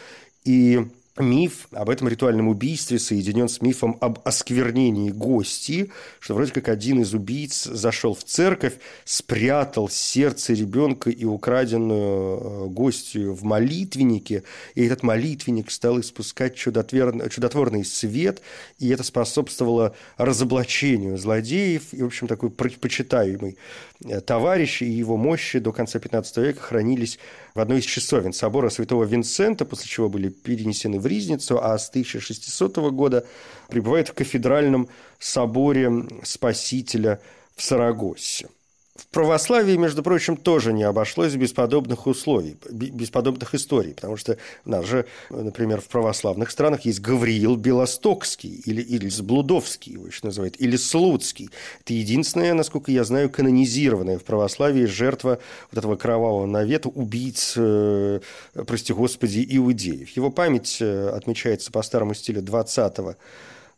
И 0.44 0.86
миф 1.18 1.68
об 1.72 1.90
этом 1.90 2.08
ритуальном 2.08 2.48
убийстве 2.48 2.98
соединен 2.98 3.48
с 3.48 3.60
мифом 3.60 3.96
об 4.00 4.20
осквернении 4.24 5.10
гости, 5.10 5.90
что 6.20 6.34
вроде 6.34 6.52
как 6.52 6.68
один 6.68 7.00
из 7.00 7.14
убийц 7.14 7.64
зашел 7.64 8.14
в 8.14 8.24
церковь, 8.24 8.74
спрятал 9.04 9.88
сердце 9.88 10.52
ребенка 10.54 11.10
и 11.10 11.24
украденную 11.24 12.40
э, 12.40 12.66
гостью 12.68 13.34
в 13.34 13.44
молитвеннике, 13.44 14.42
и 14.74 14.84
этот 14.84 15.02
молитвенник 15.02 15.70
стал 15.70 16.00
испускать 16.00 16.54
чудотворный 16.54 17.84
свет, 17.84 18.42
и 18.78 18.88
это 18.88 19.02
способствовало 19.02 19.94
разоблачению 20.16 21.18
злодеев, 21.18 21.92
и, 21.92 22.02
в 22.02 22.06
общем, 22.06 22.26
такой 22.26 22.50
почитаемый 22.50 23.56
э, 24.04 24.20
товарищ. 24.20 24.82
И 24.82 24.86
его 24.86 25.16
мощи 25.16 25.58
до 25.58 25.72
конца 25.72 25.98
XV 25.98 26.46
века 26.46 26.60
хранились 26.60 27.18
в 27.56 27.60
одной 27.60 27.78
из 27.78 27.84
часовен 27.84 28.34
собора 28.34 28.68
святого 28.68 29.04
Винсента, 29.04 29.64
после 29.64 29.88
чего 29.88 30.10
были 30.10 30.28
перенесены 30.28 31.00
в 31.00 31.06
Ризницу, 31.06 31.58
а 31.62 31.78
с 31.78 31.88
1600 31.88 32.76
года 32.92 33.26
пребывает 33.68 34.08
в 34.08 34.12
кафедральном 34.12 34.88
соборе 35.18 35.90
Спасителя 36.22 37.18
в 37.56 37.62
Сарагосе. 37.62 38.48
В 38.96 39.06
православии, 39.08 39.76
между 39.76 40.02
прочим, 40.02 40.36
тоже 40.36 40.72
не 40.72 40.84
обошлось 40.84 41.34
без 41.34 41.52
подобных 41.52 42.06
условий, 42.06 42.56
без 42.70 43.10
подобных 43.10 43.54
историй, 43.54 43.94
потому 43.94 44.16
что 44.16 44.38
у 44.64 44.70
нас 44.70 44.86
же, 44.86 45.06
например, 45.28 45.80
в 45.80 45.88
православных 45.88 46.50
странах 46.50 46.86
есть 46.86 47.00
Гавриил 47.00 47.56
Белостокский 47.56 48.62
или, 48.64 48.80
или 48.80 49.08
Сблудовский, 49.08 49.94
его 49.94 50.06
еще 50.06 50.20
называют, 50.22 50.56
или 50.58 50.76
Слуцкий. 50.76 51.50
Это 51.80 51.92
единственная, 51.92 52.54
насколько 52.54 52.90
я 52.90 53.04
знаю, 53.04 53.28
канонизированная 53.28 54.18
в 54.18 54.24
православии 54.24 54.86
жертва 54.86 55.38
вот 55.70 55.78
этого 55.78 55.96
кровавого 55.96 56.46
навета 56.46 56.88
убийц, 56.88 57.54
э, 57.56 58.20
прости 58.66 58.92
господи, 58.92 59.46
иудеев. 59.48 60.08
Его 60.10 60.30
память 60.30 60.78
э, 60.80 61.10
отмечается 61.10 61.70
по 61.70 61.82
старому 61.82 62.14
стилю 62.14 62.40
20 62.40 63.16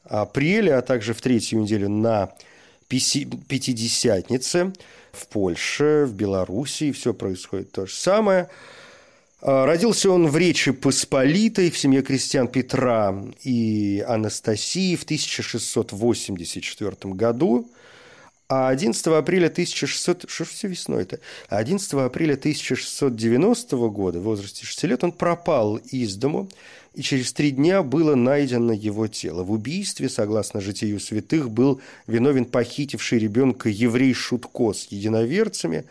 апреля, 0.05 0.79
а 0.79 0.83
также 0.83 1.13
в 1.13 1.21
третью 1.21 1.61
неделю 1.61 1.89
на 1.89 2.31
Пятидесятнице– 2.89 4.73
в 5.13 5.29
Польше, 5.29 6.05
в 6.07 6.15
Белоруссии 6.15 6.93
все 6.93 7.15
происходит 7.15 7.73
то 7.73 7.87
же 7.87 7.95
самое. 7.95 8.51
А, 9.41 9.65
родился 9.67 10.11
он 10.11 10.27
в 10.29 10.37
Речи 10.37 10.73
Посполитой 10.73 11.71
в 11.71 11.79
семье 11.79 12.03
крестьян 12.03 12.49
Петра 12.49 13.15
и 13.43 14.05
Анастасии 14.07 14.97
в 14.97 15.05
1684 15.05 17.15
году. 17.15 17.71
А 18.51 18.71
11 18.71 19.07
апреля 19.09 19.49
1600... 19.49 20.25
Что 20.27 20.45
ж 20.45 20.49
все 20.49 20.69
весной 20.69 21.03
это? 21.03 21.21
11 21.51 21.93
апреля 21.93 22.33
1690 22.33 23.77
года, 23.89 24.21
в 24.21 24.23
возрасте 24.23 24.65
6 24.65 24.85
лет, 24.85 25.05
он 25.05 25.13
пропал 25.13 25.77
из 25.77 26.17
дому 26.17 26.49
и 26.95 27.03
через 27.03 27.35
три 27.35 27.51
дня 27.51 27.83
было 27.83 28.15
найдено 28.15 28.73
его 28.73 29.07
тело. 29.07 29.45
В 29.45 29.53
убийстве, 29.53 30.09
согласно 30.09 30.63
житию 30.63 30.99
святых, 30.99 31.51
был 31.51 31.83
виновен 32.07 32.47
похитивший 32.47 33.19
ребенка 33.19 33.69
еврей 33.69 34.15
Шутко 34.15 34.73
с 34.73 34.87
единоверцами. 34.87 35.85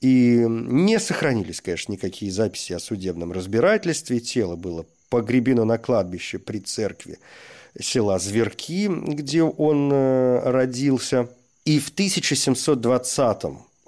И 0.00 0.44
не 0.48 0.98
сохранились, 0.98 1.60
конечно, 1.60 1.92
никакие 1.92 2.32
записи 2.32 2.72
о 2.72 2.80
судебном 2.80 3.30
разбирательстве. 3.30 4.18
Тело 4.18 4.56
было 4.56 4.84
погребено 5.10 5.64
на 5.64 5.78
кладбище 5.78 6.40
при 6.40 6.58
церкви 6.58 7.18
села 7.80 8.18
Зверки, 8.18 8.88
где 8.88 9.42
он 9.44 9.90
э, 9.92 10.40
родился. 10.50 11.28
И 11.64 11.78
в 11.78 11.88
1720 11.88 13.42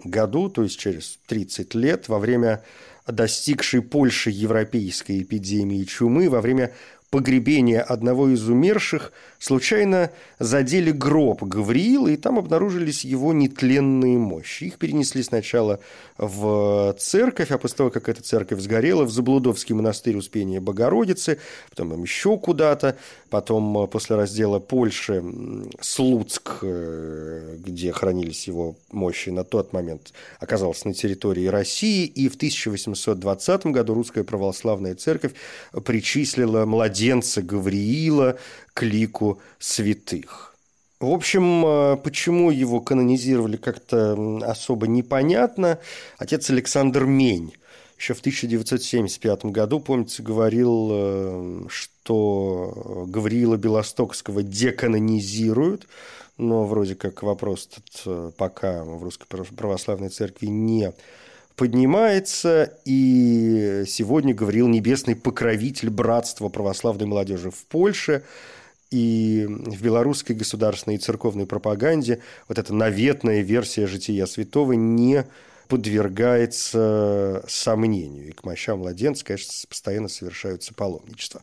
году, 0.04 0.48
то 0.48 0.62
есть 0.62 0.78
через 0.78 1.18
30 1.26 1.74
лет, 1.74 2.08
во 2.08 2.18
время 2.18 2.62
достигшей 3.06 3.82
Польши 3.82 4.30
европейской 4.30 5.22
эпидемии 5.22 5.84
чумы 5.84 6.28
во 6.28 6.40
время 6.40 6.74
погребения 7.10 7.82
одного 7.82 8.28
из 8.28 8.48
умерших 8.48 9.12
случайно 9.38 10.10
задели 10.38 10.90
гроб 10.90 11.42
Гавриила, 11.42 12.08
и 12.08 12.16
там 12.16 12.38
обнаружились 12.38 13.04
его 13.04 13.32
нетленные 13.32 14.18
мощи. 14.18 14.64
Их 14.64 14.78
перенесли 14.78 15.22
сначала 15.22 15.78
в 16.18 16.94
церковь, 16.98 17.50
а 17.50 17.58
после 17.58 17.76
того, 17.76 17.90
как 17.90 18.08
эта 18.08 18.22
церковь 18.22 18.60
сгорела, 18.60 19.04
в 19.04 19.10
Заблудовский 19.10 19.74
монастырь 19.74 20.16
Успения 20.16 20.60
Богородицы, 20.60 21.38
потом 21.70 22.02
еще 22.02 22.38
куда-то, 22.38 22.96
потом 23.30 23.84
э, 23.84 23.86
после 23.86 24.16
раздела 24.16 24.58
Польши 24.58 25.22
Слуцк, 25.80 26.58
э, 26.62 27.56
где 27.58 27.92
хранились 27.92 28.46
его 28.46 28.76
мощи 28.90 29.30
на 29.30 29.44
тот 29.44 29.72
момент, 29.72 30.12
оказался 30.40 30.88
на 30.88 30.94
территории 30.94 31.46
России, 31.46 32.06
и 32.06 32.28
в 32.28 32.34
1820 32.36 33.66
году 33.66 33.94
Русская 33.94 34.24
Православная 34.24 34.94
Церковь 34.94 35.32
причислила 35.84 36.64
младенца 36.96 37.42
Гавриила 37.42 38.38
к 38.72 38.82
лику 38.82 39.40
святых. 39.58 40.54
В 40.98 41.10
общем, 41.10 41.64
э, 41.66 41.96
почему 42.02 42.50
его 42.50 42.80
канонизировали 42.80 43.58
как-то 43.58 44.40
особо 44.42 44.86
непонятно. 44.86 45.78
Отец 46.16 46.48
Александр 46.48 47.04
Мень 47.04 47.52
еще 47.98 48.14
в 48.14 48.20
1975 48.20 49.46
году, 49.46 49.80
помнится, 49.80 50.22
говорил, 50.22 50.88
э, 50.90 51.60
что 51.68 53.04
Гавриила 53.08 53.56
Белостокского 53.56 54.42
деканонизируют, 54.42 55.86
но 56.38 56.64
вроде 56.64 56.94
как 56.94 57.22
вопрос 57.22 57.68
этот 57.70 58.02
э, 58.06 58.30
пока 58.38 58.84
в 58.84 59.02
Русской 59.02 59.26
Православной 59.26 60.08
Церкви 60.08 60.46
не 60.46 60.94
поднимается, 61.56 62.78
и 62.84 63.84
сегодня 63.86 64.34
Гавриил 64.34 64.68
Небесный 64.68 65.16
покровитель 65.16 65.90
братства 65.90 66.48
православной 66.48 67.06
молодежи 67.06 67.50
в 67.50 67.64
Польше– 67.66 68.22
и 68.90 69.46
в 69.48 69.82
белорусской 69.82 70.36
государственной 70.36 70.96
и 70.96 70.98
церковной 70.98 71.46
пропаганде. 71.46 72.20
Вот 72.48 72.58
эта 72.58 72.74
наветная 72.74 73.40
версия 73.40 73.86
жития 73.86 74.26
святого 74.26 74.72
не 74.72 75.26
подвергается 75.68 77.44
сомнению. 77.48 78.28
И 78.28 78.32
к 78.32 78.44
мощам 78.44 78.78
младенца, 78.78 79.24
конечно, 79.24 79.52
постоянно 79.68 80.08
совершаются 80.08 80.74
паломничества. 80.74 81.42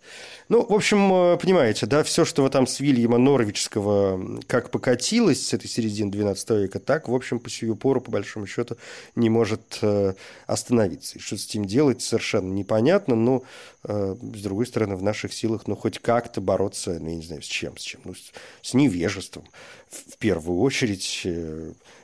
Ну, 0.50 0.66
в 0.66 0.74
общем, 0.74 1.12
э, 1.14 1.38
понимаете, 1.38 1.86
да, 1.86 2.04
все, 2.04 2.26
что 2.26 2.44
вы 2.44 2.50
там 2.50 2.68
с 2.68 2.80
Вильяма 2.80 3.18
Норвичского 3.18 4.42
как 4.48 4.70
покатилось 4.70 5.48
с 5.48 5.54
этой 5.54 5.68
середины 5.68 6.10
XII 6.10 6.62
века, 6.62 6.80
так, 6.80 7.08
в 7.08 7.16
общем, 7.16 7.40
по 7.40 7.50
сию 7.50 7.76
пору, 7.76 8.02
по 8.02 8.12
большому 8.12 8.48
счету, 8.48 8.78
не 9.16 9.30
может 9.30 9.80
э, 9.82 10.14
остановиться. 10.48 11.18
И 11.18 11.22
что 11.22 11.38
с 11.38 11.46
этим 11.46 11.66
делать, 11.66 12.02
совершенно 12.02 12.52
непонятно, 12.52 13.16
но, 13.16 13.44
э, 13.84 14.16
с 14.22 14.42
другой 14.42 14.68
стороны, 14.68 14.96
в 14.96 15.04
наших 15.04 15.34
силах, 15.34 15.68
ну, 15.68 15.76
хоть 15.76 16.00
как-то 16.00 16.42
бороться, 16.42 16.98
ну, 17.00 17.10
я 17.10 17.16
не 17.16 17.26
знаю, 17.26 17.42
с 17.42 17.46
чем, 17.46 17.78
с 17.78 17.82
чем, 17.82 18.02
ну, 18.06 18.14
с, 18.14 18.32
с 18.62 18.74
невежеством, 18.74 19.44
в 19.90 20.18
первую 20.18 20.60
очередь, 20.60 21.26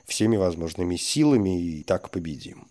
всеми 0.10 0.36
возможными 0.38 0.96
силами 0.98 1.62
и 1.62 1.84
так 1.84 2.10
победим. 2.10 2.68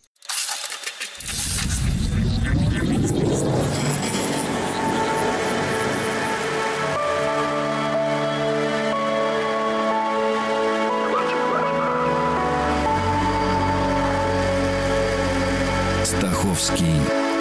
Стаховский 16.04 16.84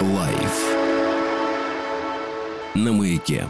лайф 0.00 0.78
на 2.74 2.92
маяке. 2.92 3.48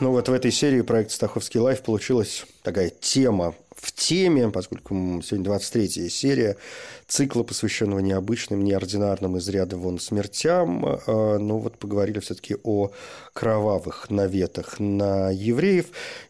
Ну 0.00 0.10
вот 0.12 0.28
в 0.28 0.32
этой 0.32 0.52
серии 0.52 0.82
проекта 0.82 1.14
«Стаховский 1.14 1.58
лайф» 1.58 1.82
получилась 1.82 2.44
такая 2.62 2.90
тема 2.90 3.54
в 3.80 3.92
теме, 3.92 4.50
поскольку 4.50 4.94
сегодня 5.22 5.44
23 5.44 6.08
серия 6.08 6.56
цикла, 7.06 7.42
посвященного 7.42 8.00
необычным, 8.00 8.64
неординарным 8.64 9.36
из 9.36 9.48
ряда 9.48 9.76
вон 9.76 9.98
смертям. 9.98 10.84
Э, 10.84 11.38
ну 11.38 11.58
вот 11.58 11.78
поговорили 11.78 12.18
все-таки 12.18 12.56
о 12.64 12.90
кровавых 13.32 14.10
наветах 14.10 14.80
на 14.80 15.30
евреев. 15.30 15.86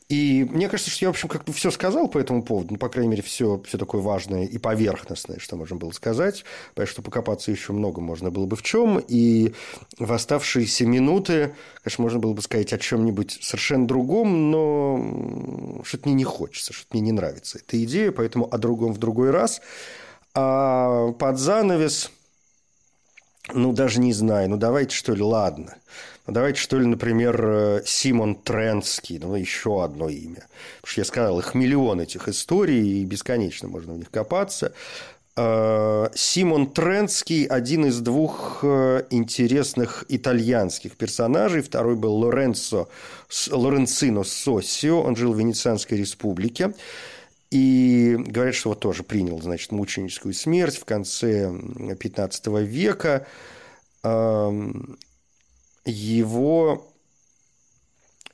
И 0.08 0.46
мне 0.50 0.70
кажется, 0.70 0.90
что 0.90 1.04
я, 1.04 1.08
в 1.10 1.10
общем, 1.10 1.28
как 1.28 1.44
бы 1.44 1.52
все 1.52 1.70
сказал 1.70 2.08
по 2.08 2.16
этому 2.16 2.42
поводу, 2.42 2.68
ну, 2.72 2.78
по 2.78 2.88
крайней 2.88 3.10
мере, 3.10 3.22
все, 3.22 3.60
все 3.66 3.76
такое 3.76 4.00
важное 4.00 4.44
и 4.44 4.56
поверхностное, 4.56 5.38
что 5.38 5.56
можно 5.56 5.76
было 5.76 5.90
сказать, 5.90 6.46
потому 6.70 6.88
что 6.88 7.02
покопаться 7.02 7.50
еще 7.50 7.74
много 7.74 8.00
можно 8.00 8.30
было 8.30 8.46
бы 8.46 8.56
в 8.56 8.62
чем, 8.62 9.04
и 9.06 9.52
в 9.98 10.10
оставшиеся 10.10 10.86
минуты, 10.86 11.54
конечно, 11.82 12.02
можно 12.02 12.18
было 12.20 12.32
бы 12.32 12.40
сказать 12.40 12.72
о 12.72 12.78
чем-нибудь 12.78 13.38
совершенно 13.42 13.86
другом, 13.86 14.50
но 14.50 15.82
что-то 15.84 16.08
мне 16.08 16.14
не 16.14 16.24
хочется, 16.24 16.72
что-то 16.72 16.88
мне 16.96 17.02
не 17.02 17.12
нравится 17.12 17.58
эта 17.58 17.82
идея, 17.84 18.10
поэтому 18.10 18.48
о 18.50 18.56
другом 18.56 18.94
в 18.94 18.98
другой 18.98 19.30
раз. 19.30 19.60
А 20.32 21.12
под 21.12 21.38
занавес, 21.38 22.10
ну, 23.52 23.74
даже 23.74 24.00
не 24.00 24.14
знаю, 24.14 24.48
ну, 24.48 24.56
давайте, 24.56 24.96
что 24.96 25.12
ли, 25.12 25.22
ладно– 25.22 25.76
давайте, 26.32 26.60
что 26.60 26.78
ли, 26.78 26.86
например, 26.86 27.40
э, 27.42 27.82
Симон 27.84 28.34
Тренский, 28.34 29.18
ну, 29.18 29.34
еще 29.34 29.82
одно 29.82 30.08
имя. 30.08 30.46
Потому 30.80 30.92
что 30.92 31.00
я 31.00 31.04
сказал, 31.04 31.38
их 31.38 31.54
миллион 31.54 32.00
этих 32.00 32.28
историй, 32.28 33.00
и 33.00 33.04
бесконечно 33.04 33.68
можно 33.68 33.94
в 33.94 33.98
них 33.98 34.10
копаться. 34.10 34.72
Э, 35.36 36.08
Симон 36.14 36.70
Тренский– 36.72 37.44
один 37.46 37.86
из 37.86 38.00
двух 38.00 38.60
э, 38.62 39.04
интересных 39.10 40.04
итальянских 40.08 40.96
персонажей. 40.96 41.62
Второй 41.62 41.94
был 41.94 42.16
Лоренцо, 42.16 42.88
Лоренцино 43.50 44.24
Соссио, 44.24 45.00
он 45.00 45.14
жил 45.14 45.32
в 45.32 45.38
Венецианской 45.38 45.98
республике. 45.98 46.74
И 47.50 48.16
говорят, 48.18 48.54
что 48.54 48.70
вот 48.70 48.80
тоже 48.80 49.04
принял, 49.04 49.40
значит, 49.40 49.72
мученическую 49.72 50.34
смерть 50.34 50.76
в 50.76 50.84
конце 50.84 51.50
15 51.98 52.46
века. 52.64 53.26
Его 55.88 56.86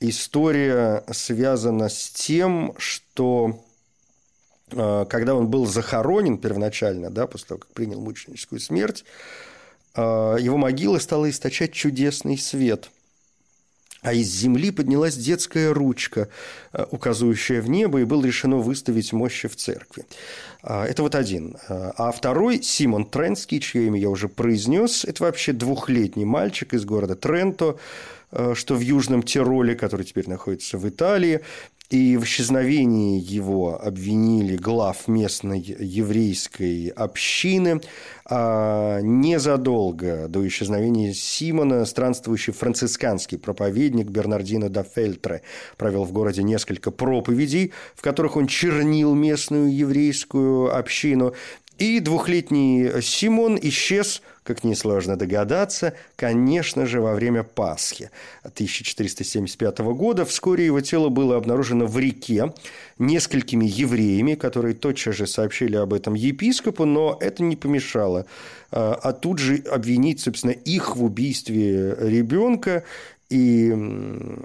история 0.01 1.03
связана 1.11 1.87
с 1.87 2.09
тем, 2.09 2.73
что 2.77 3.63
э, 4.71 5.05
когда 5.09 5.35
он 5.35 5.47
был 5.47 5.65
захоронен 5.65 6.37
первоначально, 6.37 7.09
да, 7.09 7.27
после 7.27 7.47
того, 7.47 7.59
как 7.59 7.71
принял 7.71 8.01
мученическую 8.01 8.59
смерть, 8.59 9.05
э, 9.95 10.01
его 10.01 10.57
могила 10.57 10.99
стала 10.99 11.29
источать 11.29 11.71
чудесный 11.71 12.37
свет– 12.37 12.89
а 14.05 14.13
из 14.13 14.27
земли 14.27 14.69
поднялась 14.69 15.17
детская 15.17 15.73
ручка, 15.73 16.29
э, 16.73 16.85
указывающая 16.91 17.59
в 17.59 17.69
небо, 17.69 17.99
и 17.99 18.03
было 18.03 18.23
решено 18.23 18.57
выставить 18.57 19.11
мощи 19.13 19.47
в 19.47 19.55
церкви. 19.55 20.05
А, 20.61 20.85
это 20.85 21.01
вот 21.01 21.15
один. 21.15 21.57
А, 21.67 21.91
а 21.97 22.11
второй, 22.11 22.61
Симон 22.61 23.05
Тренский, 23.05 23.59
чье 23.59 23.87
имя 23.87 23.99
я 23.99 24.09
уже 24.09 24.29
произнес, 24.29 25.05
это 25.05 25.23
вообще 25.23 25.53
двухлетний 25.53 26.23
мальчик 26.23 26.75
из 26.75 26.85
города 26.85 27.15
Тренто, 27.15 27.77
э, 28.31 28.53
что 28.55 28.75
в 28.75 28.79
Южном 28.79 29.23
Тироле, 29.23 29.73
который 29.73 30.05
теперь 30.05 30.29
находится 30.29 30.77
в 30.77 30.87
Италии. 30.87 31.41
И 31.89 32.17
в 32.17 32.23
исчезновении 32.23 33.21
его 33.21 33.79
обвинили 33.79 34.55
глав 34.57 35.07
местной 35.07 35.59
еврейской 35.59 36.87
общины. 36.87 37.79
А 38.27 39.01
незадолго 39.01 40.27
до 40.27 40.47
исчезновения 40.47 41.13
Симона 41.13 41.85
странствующий 41.85 42.53
францисканский 42.53 43.37
проповедник 43.37 44.07
Бернардино 44.07 44.69
да 44.69 44.83
Фельтре 44.83 45.43
провел 45.77 46.05
в 46.05 46.11
городе 46.11 46.41
несколько 46.41 46.89
проповедей, 46.89 47.71
в 47.93 48.01
которых 48.01 48.35
он 48.35 48.47
чернил 48.47 49.13
местную 49.13 49.75
еврейскую 49.75 50.75
общину. 50.75 51.35
И 51.77 51.99
двухлетний 51.99 53.01
Симон 53.01 53.59
исчез– 53.61 54.21
как 54.45 54.63
несложно 54.63 55.17
догадаться, 55.17 55.93
конечно 56.15 56.85
же, 56.85 57.01
во 57.01 57.15
время 57.15 57.41
Пасхи 57.43 58.11
1475 58.43 59.79
года. 59.79 60.23
Вскоре 60.23 60.65
его 60.65 60.81
тело 60.81 61.09
было 61.09 61.35
обнаружено 61.35 61.87
в 61.87 61.97
реке 61.97 62.53
несколькими 62.99 63.65
евреями, 63.65 64.35
которые 64.35 64.75
тотчас 64.75 65.15
же 65.15 65.25
сообщили 65.25 65.75
об 65.75 65.93
этом 65.93 66.13
епископу, 66.13 66.85
но 66.85 67.17
это 67.19 67.41
не 67.41 67.55
помешало 67.55 68.27
а, 68.71 68.99
а 69.01 69.13
тут 69.13 69.39
же 69.39 69.63
обвинить, 69.71 70.19
собственно, 70.19 70.51
их 70.51 70.95
в 70.95 71.03
убийстве 71.03 71.95
ребенка 71.99 72.83
и 73.29 73.73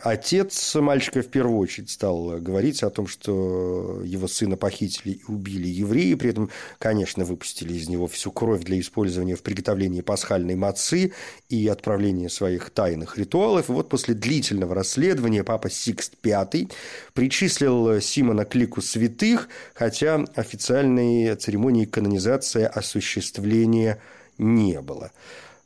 отец 0.02 0.74
мальчика 0.76 1.20
в 1.20 1.28
первую 1.28 1.58
очередь 1.58 1.90
стал 1.90 2.40
говорить 2.40 2.82
о 2.82 2.88
том, 2.88 3.06
что 3.06 4.00
его 4.04 4.26
сына 4.26 4.56
похитили 4.56 5.12
и 5.12 5.24
убили 5.28 5.68
евреи, 5.68 6.14
при 6.14 6.30
этом, 6.30 6.50
конечно, 6.78 7.24
выпустили 7.24 7.74
из 7.74 7.90
него 7.90 8.06
всю 8.06 8.32
кровь 8.32 8.62
для 8.62 8.80
использования 8.80 9.36
в 9.36 9.42
приготовлении 9.42 10.00
пасхальной 10.00 10.54
мацы 10.54 11.12
и 11.50 11.68
отправления 11.68 12.30
своих 12.30 12.70
тайных 12.70 13.18
ритуалов. 13.18 13.68
И 13.68 13.72
вот 13.72 13.90
после 13.90 14.14
длительного 14.14 14.74
расследования 14.74 15.44
папа 15.44 15.68
Сикст 15.68 16.14
V 16.24 16.68
причислил 17.12 18.00
Симона 18.00 18.46
к 18.46 18.54
лику 18.54 18.80
святых, 18.80 19.48
хотя 19.74 20.24
официальной 20.34 21.34
церемонии 21.36 21.84
канонизации 21.84 22.64
осуществления 22.64 24.00
не 24.38 24.80
было. 24.80 25.12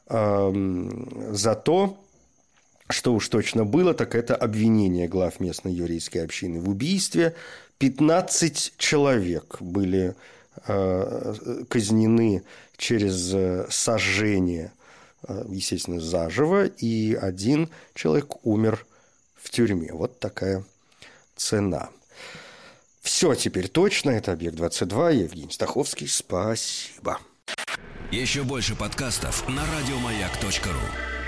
Зато 0.09 1.97
что 2.91 3.15
уж 3.15 3.29
точно 3.29 3.65
было, 3.65 3.95
так 3.95 4.15
это 4.15 4.37
обвинение 4.37 5.09
глав 5.09 5.41
местной 5.41 5.73
еврейской 5.73 6.19
общины 6.19 6.61
в 6.61 6.69
убийстве. 6.69 7.35
15 7.79 8.75
человек 8.77 9.57
были 9.61 10.15
э, 10.67 11.65
казнены 11.69 12.43
через 12.77 13.33
э, 13.35 13.67
сожжение, 13.71 14.73
э, 15.27 15.45
естественно, 15.49 16.01
заживо, 16.01 16.67
и 16.67 17.15
один 17.15 17.71
человек 17.95 18.45
умер 18.47 18.87
в 19.35 19.51
тюрьме. 19.51 19.93
Вот 19.93 20.19
такая 20.19 20.65
цена. 21.37 21.89
Все 23.01 23.35
теперь 23.35 23.69
точно. 23.69 24.11
Это 24.11 24.33
«Объект-22». 24.33 25.15
Евгений 25.17 25.51
Стаховский. 25.51 26.09
Спасибо. 26.09 27.19
Еще 28.11 28.45
больше 28.45 28.75
подкастов 28.75 29.47
на 29.49 29.63
радиомаяк.ру 29.67 31.24